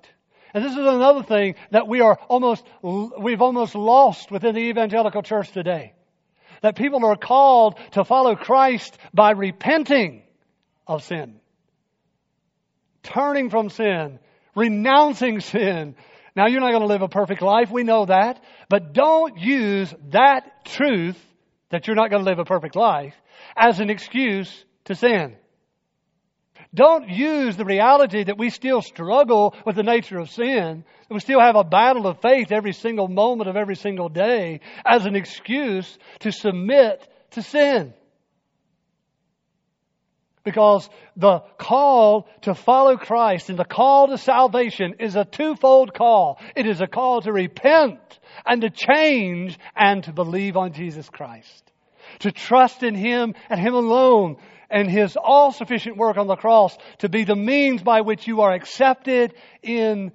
[0.53, 5.21] And this is another thing that we are almost, we've almost lost within the evangelical
[5.21, 5.93] church today.
[6.61, 10.23] That people are called to follow Christ by repenting
[10.89, 11.39] of sin.
[13.03, 14.19] Turning from sin
[14.59, 15.95] renouncing sin.
[16.35, 17.71] Now, you're not going to live a perfect life.
[17.71, 18.43] We know that.
[18.69, 21.17] But don't use that truth
[21.69, 23.15] that you're not going to live a perfect life
[23.55, 25.35] as an excuse to sin.
[26.73, 31.19] Don't use the reality that we still struggle with the nature of sin, that we
[31.19, 35.15] still have a battle of faith every single moment of every single day as an
[35.15, 37.93] excuse to submit to sin.
[40.49, 46.39] Because the call to follow Christ and the call to salvation is a twofold call.
[46.55, 47.99] It is a call to repent
[48.47, 51.71] and to change and to believe on Jesus Christ.
[52.21, 54.37] To trust in Him and Him alone
[54.71, 58.41] and His all sufficient work on the cross to be the means by which you
[58.41, 60.11] are accepted in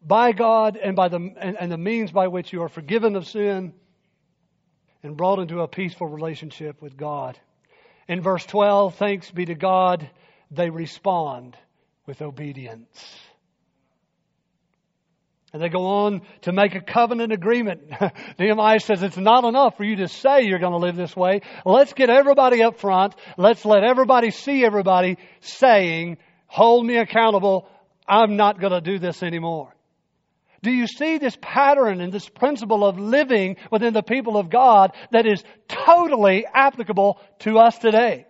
[0.00, 3.26] by God and by the and, and the means by which you are forgiven of
[3.26, 3.74] sin
[5.02, 7.36] and brought into a peaceful relationship with God.
[8.12, 10.10] In verse 12, thanks be to God,
[10.50, 11.56] they respond
[12.04, 12.86] with obedience.
[15.54, 17.90] And they go on to make a covenant agreement.
[18.38, 21.40] Nehemiah says it's not enough for you to say you're going to live this way.
[21.64, 23.14] Let's get everybody up front.
[23.38, 27.66] Let's let everybody see everybody saying, hold me accountable.
[28.06, 29.74] I'm not going to do this anymore.
[30.62, 34.92] Do you see this pattern and this principle of living within the people of God
[35.10, 38.26] that is totally applicable to us today?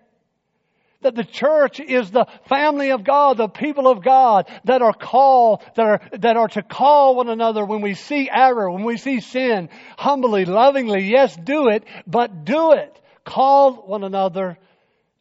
[1.03, 5.63] That the church is the family of God, the people of God that are called,
[5.75, 9.21] that are, that are to call one another when we see error, when we see
[9.21, 9.69] sin,
[9.99, 12.99] humbly, lovingly, yes, do it, but do it.
[13.25, 14.57] Call one another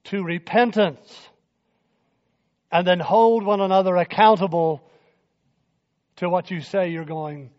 [0.05, 1.29] to repentance.
[2.71, 4.81] And then hold one another accountable
[6.21, 7.49] to what you say you're going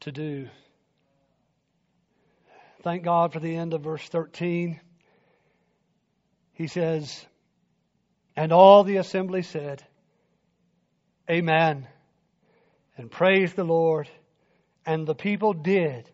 [0.00, 0.48] to do.
[2.82, 4.80] Thank God for the end of verse 13.
[6.54, 7.22] He says,
[8.34, 9.84] And all the assembly said,
[11.30, 11.86] Amen,
[12.96, 14.08] and praised the Lord.
[14.86, 16.10] And the people did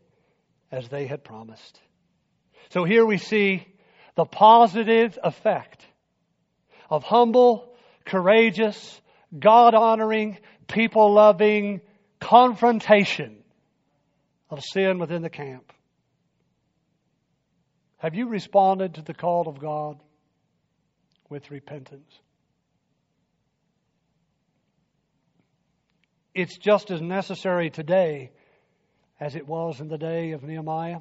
[0.72, 1.80] as they had promised.
[2.70, 3.64] So here we see
[4.16, 5.86] the positive effect
[6.90, 7.72] of humble,
[8.04, 9.00] courageous,
[9.38, 10.38] God honoring,
[10.68, 11.80] people loving
[12.20, 13.36] confrontation
[14.50, 15.72] of sin within the camp.
[17.98, 19.98] Have you responded to the call of God
[21.28, 22.20] with repentance?
[26.34, 28.30] It's just as necessary today
[29.18, 31.00] as it was in the day of Nehemiah.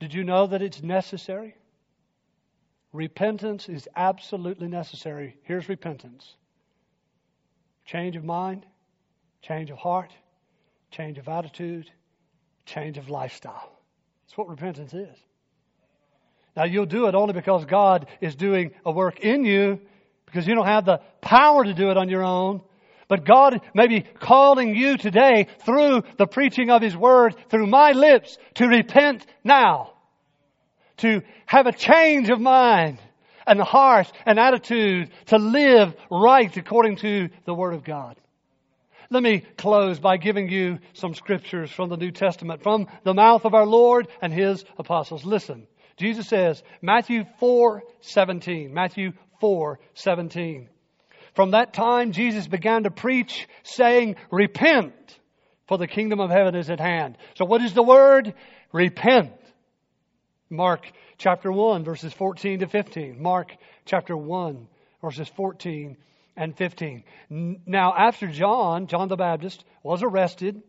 [0.00, 1.54] Did you know that it's necessary?
[2.92, 5.36] Repentance is absolutely necessary.
[5.44, 6.34] Here's repentance
[7.84, 8.64] change of mind,
[9.42, 10.10] change of heart,
[10.90, 11.90] change of attitude,
[12.66, 13.72] change of lifestyle.
[14.24, 15.16] That's what repentance is.
[16.56, 19.80] Now, you'll do it only because God is doing a work in you,
[20.26, 22.60] because you don't have the power to do it on your own.
[23.08, 27.92] But God may be calling you today through the preaching of His Word, through my
[27.92, 29.92] lips, to repent now.
[30.98, 32.98] To have a change of mind
[33.46, 38.16] and the heart and attitude to live right according to the Word of God.
[39.10, 43.44] Let me close by giving you some scriptures from the New Testament, from the mouth
[43.44, 45.24] of our Lord and His apostles.
[45.24, 45.66] Listen.
[45.98, 48.72] Jesus says, Matthew 4, 17.
[48.72, 50.68] Matthew 4, 17.
[51.34, 54.94] From that time, Jesus began to preach, saying, Repent,
[55.66, 57.16] for the kingdom of heaven is at hand.
[57.36, 58.34] So what is the word?
[58.72, 59.32] Repent.
[60.52, 63.20] Mark chapter 1, verses 14 to 15.
[63.20, 64.68] Mark chapter 1,
[65.00, 65.96] verses 14
[66.36, 67.04] and 15.
[67.66, 70.62] Now, after John, John the Baptist, was arrested,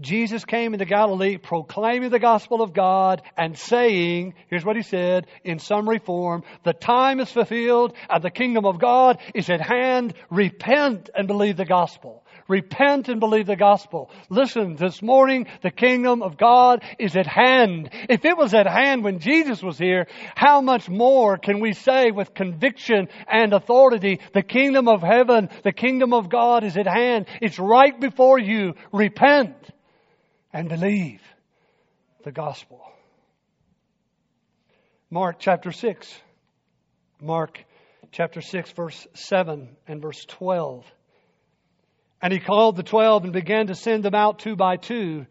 [0.00, 5.28] Jesus came into Galilee proclaiming the gospel of God and saying, here's what he said
[5.44, 10.14] in summary form, the time is fulfilled and the kingdom of God is at hand.
[10.28, 12.24] Repent and believe the gospel.
[12.52, 14.10] Repent and believe the gospel.
[14.28, 17.88] Listen, this morning, the kingdom of God is at hand.
[18.10, 22.10] If it was at hand when Jesus was here, how much more can we say
[22.10, 27.24] with conviction and authority, the kingdom of heaven, the kingdom of God is at hand.
[27.40, 28.74] It's right before you.
[28.92, 29.56] Repent
[30.52, 31.22] and believe
[32.22, 32.82] the gospel.
[35.08, 36.06] Mark chapter 6.
[37.18, 37.64] Mark
[38.10, 40.84] chapter 6, verse 7 and verse 12.
[42.22, 45.26] And he called the twelve and began to send them out two by two.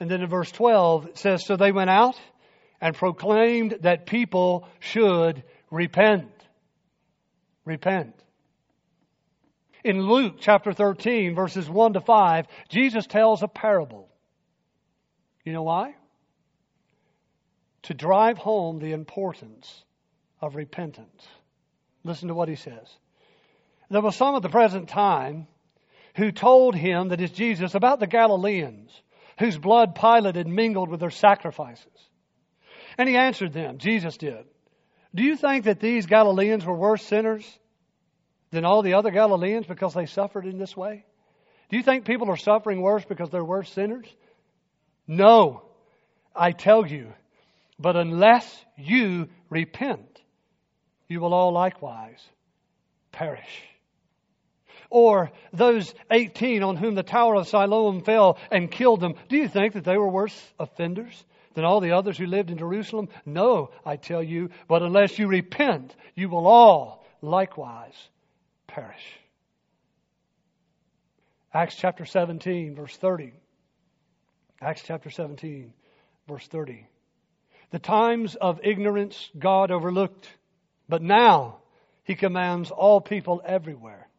[0.00, 2.18] And then in verse 12 it says, So they went out
[2.80, 6.32] and proclaimed that people should repent.
[7.66, 8.14] Repent.
[9.84, 14.08] In Luke chapter 13, verses 1 to 5, Jesus tells a parable.
[15.44, 15.94] You know why?
[17.84, 19.84] To drive home the importance
[20.40, 21.26] of repentance.
[22.04, 22.88] Listen to what he says.
[23.90, 25.46] There was some at the present time
[26.16, 28.90] who told him, that is Jesus, about the Galileans,
[29.38, 31.86] whose blood Pilate had mingled with their sacrifices.
[32.98, 34.44] And he answered them, Jesus did,
[35.14, 37.46] Do you think that these Galileans were worse sinners
[38.50, 41.04] than all the other Galileans because they suffered in this way?
[41.70, 44.06] Do you think people are suffering worse because they're worse sinners?
[45.06, 45.62] No,
[46.34, 47.12] I tell you,
[47.78, 50.20] but unless you repent,
[51.08, 52.20] you will all likewise
[53.12, 53.62] perish.
[54.90, 59.48] Or those 18 on whom the tower of Siloam fell and killed them, do you
[59.48, 61.24] think that they were worse offenders
[61.54, 63.08] than all the others who lived in Jerusalem?
[63.24, 67.94] No, I tell you, but unless you repent, you will all likewise
[68.66, 69.16] perish.
[71.54, 73.32] Acts chapter 17, verse 30.
[74.60, 75.72] Acts chapter 17,
[76.28, 76.86] verse 30.
[77.70, 80.28] The times of ignorance God overlooked,
[80.88, 81.58] but now
[82.02, 84.09] he commands all people everywhere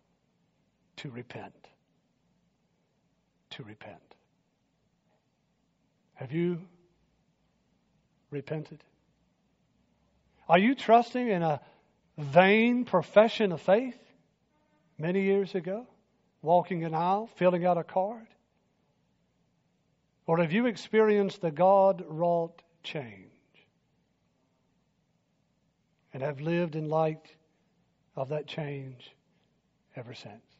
[1.01, 1.67] to repent.
[3.51, 4.15] To repent.
[6.13, 6.59] Have you
[8.29, 8.83] repented?
[10.47, 11.59] Are you trusting in a
[12.19, 13.97] vain profession of faith
[14.99, 15.87] many years ago?
[16.43, 18.27] Walking an aisle, filling out a card?
[20.27, 23.25] Or have you experienced the God wrought change
[26.13, 27.25] and have lived in light
[28.15, 29.15] of that change
[29.95, 30.50] ever since?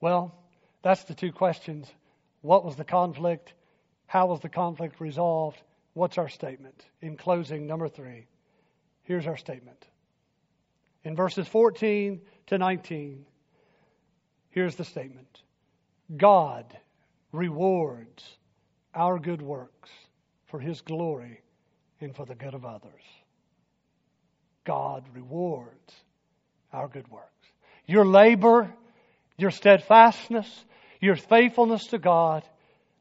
[0.00, 0.34] Well,
[0.82, 1.90] that's the two questions.
[2.42, 3.52] What was the conflict?
[4.06, 5.60] How was the conflict resolved?
[5.94, 6.84] What's our statement?
[7.00, 8.26] In closing, number three,
[9.02, 9.84] here's our statement.
[11.04, 13.24] In verses 14 to 19,
[14.50, 15.42] here's the statement
[16.16, 16.76] God
[17.32, 18.24] rewards
[18.94, 19.90] our good works
[20.46, 21.40] for His glory
[22.00, 23.02] and for the good of others.
[24.64, 25.94] God rewards
[26.72, 27.30] our good works.
[27.86, 28.72] Your labor
[29.38, 30.64] your steadfastness,
[31.00, 32.42] your faithfulness to God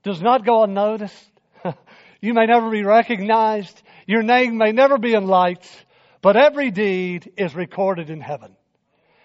[0.04, 1.32] does not go unnoticed.
[2.22, 3.82] you may never be recognized.
[4.06, 5.70] Your name may never be in lights,
[6.22, 8.56] but every deed is recorded in heaven.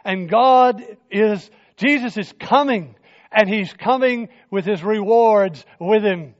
[0.04, 2.94] And God is, Jesus is coming,
[3.30, 6.34] and He's coming with His rewards with Him.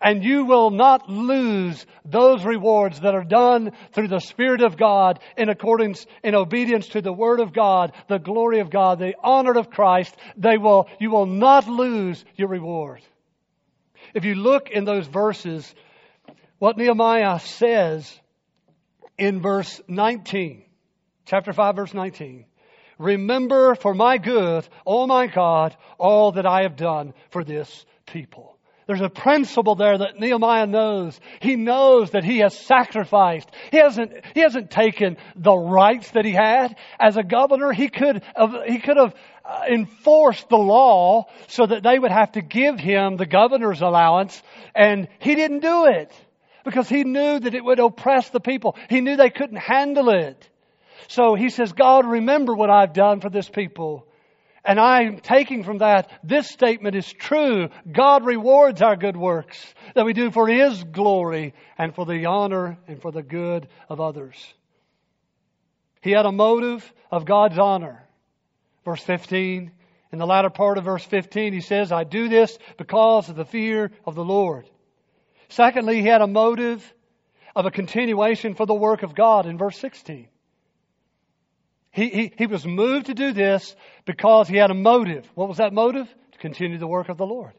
[0.00, 5.18] And you will not lose those rewards that are done through the Spirit of God
[5.36, 9.58] in accordance, in obedience to the Word of God, the glory of God, the honor
[9.58, 10.16] of Christ.
[10.36, 13.00] They will, you will not lose your reward.
[14.14, 15.74] If you look in those verses,
[16.58, 18.20] what Nehemiah says
[19.18, 20.62] in verse 19,
[21.26, 22.46] chapter 5, verse 19.
[22.98, 28.57] Remember for my good, O my God, all that I have done for this people.
[28.88, 31.20] There's a principle there that Nehemiah knows.
[31.40, 33.50] He knows that he has sacrificed.
[33.70, 36.74] He hasn't, he hasn't taken the rights that he had.
[36.98, 39.14] As a governor, he could have, he could have
[39.44, 44.42] uh, enforced the law so that they would have to give him the governor's allowance,
[44.74, 46.10] and he didn't do it
[46.64, 48.74] because he knew that it would oppress the people.
[48.88, 50.48] He knew they couldn't handle it.
[51.08, 54.07] So he says, God, remember what I've done for this people.
[54.64, 57.68] And I'm taking from that, this statement is true.
[57.90, 59.62] God rewards our good works
[59.94, 64.00] that we do for His glory and for the honor and for the good of
[64.00, 64.36] others.
[66.00, 68.04] He had a motive of God's honor.
[68.84, 69.72] Verse 15,
[70.12, 73.44] in the latter part of verse 15, he says, I do this because of the
[73.44, 74.68] fear of the Lord.
[75.48, 76.94] Secondly, he had a motive
[77.54, 80.28] of a continuation for the work of God in verse 16.
[81.90, 83.74] He, he, he was moved to do this
[84.04, 85.26] because he had a motive.
[85.34, 86.06] What was that motive?
[86.32, 87.52] To continue the work of the Lord.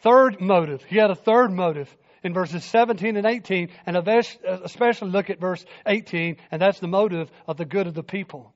[0.00, 0.82] Third motive.
[0.84, 3.96] He had a third motive in verses 17 and 18, and
[4.44, 8.52] especially look at verse 18, and that's the motive of the good of the people.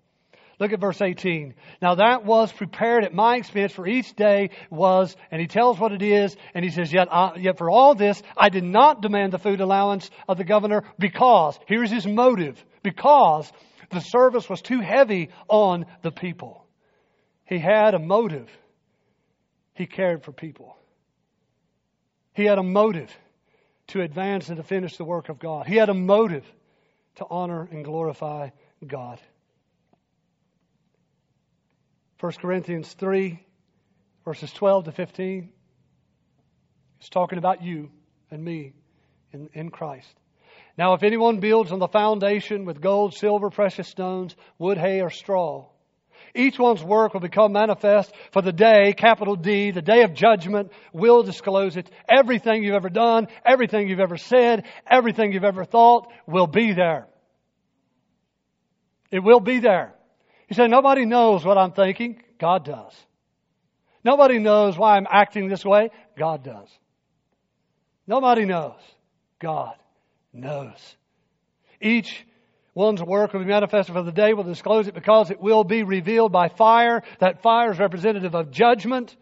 [0.58, 1.54] Look at verse 18.
[1.82, 5.92] Now that was prepared at my expense for each day was, and he tells what
[5.92, 9.32] it is, and he says, yet, I, yet for all this, I did not demand
[9.32, 13.52] the food allowance of the governor because, here's his motive, because
[13.90, 16.66] the service was too heavy on the people.
[17.44, 18.50] He had a motive.
[19.74, 20.76] He cared for people.
[22.34, 23.10] He had a motive
[23.88, 25.66] to advance and to finish the work of God.
[25.66, 26.44] He had a motive
[27.16, 28.50] to honor and glorify
[28.86, 29.20] God.
[32.20, 33.38] 1 Corinthians 3,
[34.24, 35.50] verses 12 to 15.
[36.98, 37.90] He's talking about you
[38.30, 38.72] and me
[39.32, 40.08] in, in Christ.
[40.78, 45.08] Now, if anyone builds on the foundation with gold, silver, precious stones, wood, hay, or
[45.08, 45.68] straw,
[46.34, 50.70] each one's work will become manifest for the day, capital D, the day of judgment
[50.92, 51.90] will disclose it.
[52.06, 57.06] Everything you've ever done, everything you've ever said, everything you've ever thought will be there.
[59.10, 59.94] It will be there.
[60.46, 62.22] He said, nobody knows what I'm thinking.
[62.38, 62.92] God does.
[64.04, 65.88] Nobody knows why I'm acting this way.
[66.18, 66.68] God does.
[68.06, 68.78] Nobody knows.
[69.40, 69.74] God
[70.36, 70.96] knows.
[71.80, 72.24] Each
[72.74, 75.82] one's work will be manifested for the day, will disclose it because it will be
[75.82, 77.02] revealed by fire.
[77.20, 79.16] That fire is representative of judgment.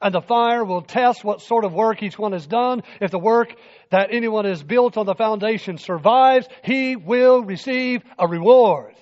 [0.00, 2.82] And the fire will test what sort of work each one has done.
[3.00, 3.54] If the work
[3.90, 8.94] that anyone has built on the foundation survives, he will receive a reward.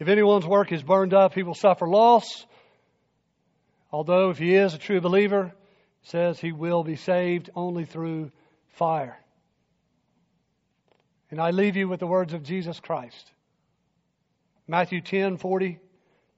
[0.00, 2.44] If anyone's work is burned up, he will suffer loss.
[3.92, 5.52] Although if he is a true believer,
[6.02, 8.32] says he will be saved only through
[8.72, 9.18] fire.
[11.30, 13.30] And I leave you with the words of Jesus Christ.
[14.66, 15.78] Matthew 10, 40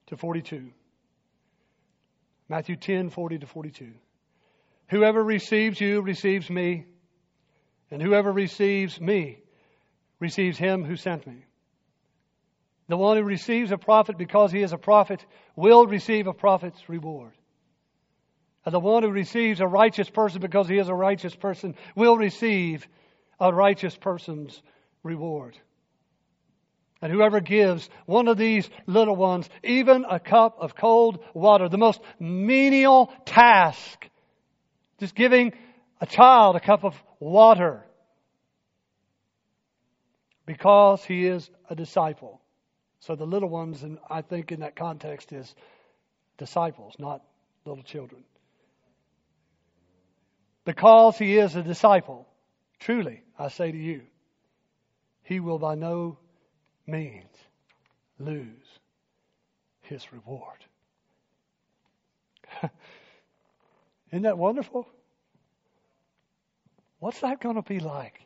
[0.09, 0.71] to 42.
[2.49, 3.93] Matthew 10, 40 to 42.
[4.89, 6.85] Whoever receives you receives me,
[7.91, 9.39] and whoever receives me
[10.21, 11.45] receives him who sent me.
[12.89, 15.25] The one who receives a prophet because he is a prophet
[15.57, 17.33] will receive a prophet's reward.
[18.65, 22.17] And the one who receives a righteous person because he is a righteous person will
[22.17, 22.87] receive
[23.41, 24.63] a righteous person's
[25.03, 25.59] reward.
[27.01, 31.77] And whoever gives one of these little ones even a cup of cold water, the
[31.77, 34.09] most menial task,
[35.01, 35.53] just giving
[36.01, 37.85] a child a cup of water
[40.47, 42.41] because he is a disciple.
[43.01, 45.53] So the little ones, and I think in that context, is
[46.39, 47.23] disciples, not
[47.65, 48.23] little children
[50.65, 52.29] because he is a disciple,
[52.79, 54.03] truly, I say to you,
[55.23, 56.19] he will by no
[56.87, 57.35] means
[58.19, 58.79] lose
[59.83, 60.65] his reward.
[64.11, 64.87] Isn't that wonderful?
[66.99, 68.21] What's that going to be like?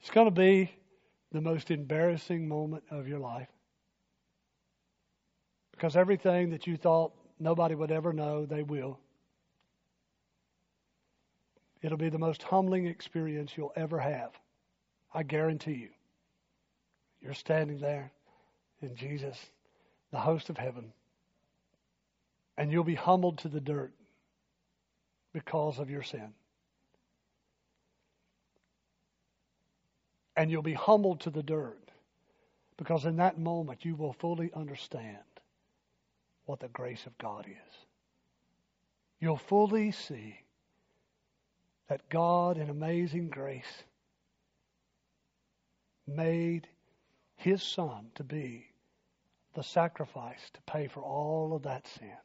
[0.00, 0.70] It's going to be
[1.32, 3.48] the most embarrassing moment of your life.
[5.72, 8.46] Because everything that you thought Nobody would ever know.
[8.46, 8.98] They will.
[11.82, 14.32] It'll be the most humbling experience you'll ever have.
[15.14, 15.88] I guarantee you.
[17.20, 18.10] You're standing there
[18.82, 19.36] in Jesus,
[20.10, 20.92] the host of heaven,
[22.56, 23.92] and you'll be humbled to the dirt
[25.32, 26.32] because of your sin.
[30.36, 31.78] And you'll be humbled to the dirt
[32.76, 35.18] because in that moment you will fully understand
[36.48, 37.74] what the grace of God is.
[39.20, 40.34] You'll fully see
[41.90, 43.84] that God, in amazing grace,
[46.06, 46.66] made
[47.36, 48.64] His Son to be
[49.54, 52.16] the sacrifice to pay for all of that sin,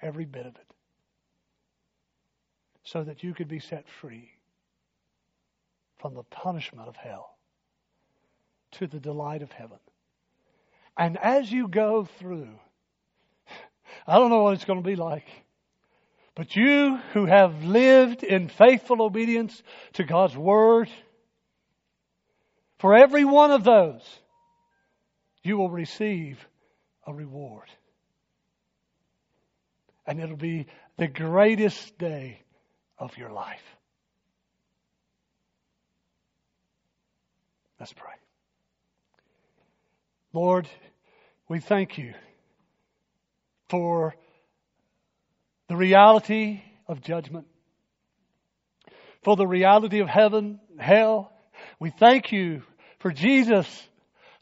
[0.00, 0.74] every bit of it,
[2.82, 4.32] so that you could be set free
[6.00, 7.36] from the punishment of hell
[8.72, 9.78] to the delight of heaven.
[10.96, 12.48] And as you go through,
[14.06, 15.26] I don't know what it's going to be like,
[16.34, 19.62] but you who have lived in faithful obedience
[19.94, 20.90] to God's Word,
[22.78, 24.02] for every one of those,
[25.42, 26.44] you will receive
[27.06, 27.68] a reward.
[30.06, 30.66] And it'll be
[30.96, 32.40] the greatest day
[32.98, 33.62] of your life.
[37.78, 38.12] Let's pray.
[40.32, 40.68] Lord,
[41.48, 42.14] we thank you
[43.72, 44.14] for
[45.70, 47.46] the reality of judgment,
[49.22, 51.32] for the reality of heaven, hell.
[51.80, 52.64] We thank you
[52.98, 53.66] for Jesus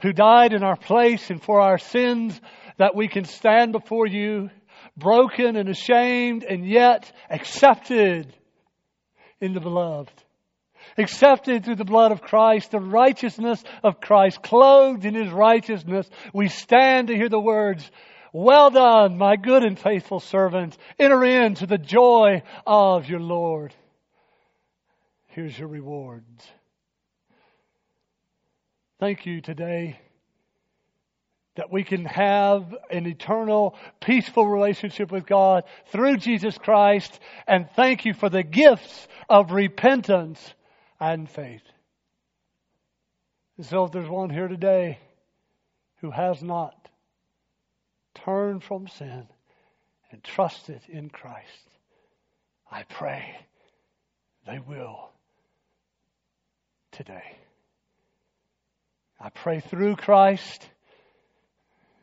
[0.02, 2.40] who died in our place and for our sins
[2.78, 4.50] that we can stand before you
[4.96, 8.34] broken and ashamed and yet accepted
[9.40, 10.24] in the beloved.
[10.98, 16.48] Accepted through the blood of Christ, the righteousness of Christ, clothed in his righteousness, we
[16.48, 17.88] stand to hear the words,
[18.32, 20.76] well done, my good and faithful servant.
[20.98, 23.74] Enter into the joy of your Lord.
[25.28, 26.46] Here's your rewards.
[28.98, 29.98] Thank you today
[31.56, 37.18] that we can have an eternal, peaceful relationship with God through Jesus Christ.
[37.46, 40.54] And thank you for the gifts of repentance
[40.98, 41.62] and faith.
[43.56, 44.98] And so if there's one here today
[46.00, 46.79] who has not
[48.14, 49.26] turned from sin
[50.10, 51.68] and trusted in Christ,
[52.70, 53.36] I pray
[54.46, 55.10] they will
[56.92, 57.36] today.
[59.20, 60.68] I pray through Christ,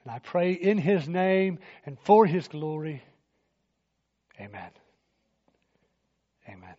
[0.04, 3.04] and I pray in His name and for His glory.
[4.40, 4.70] Amen.
[6.48, 6.76] Amen.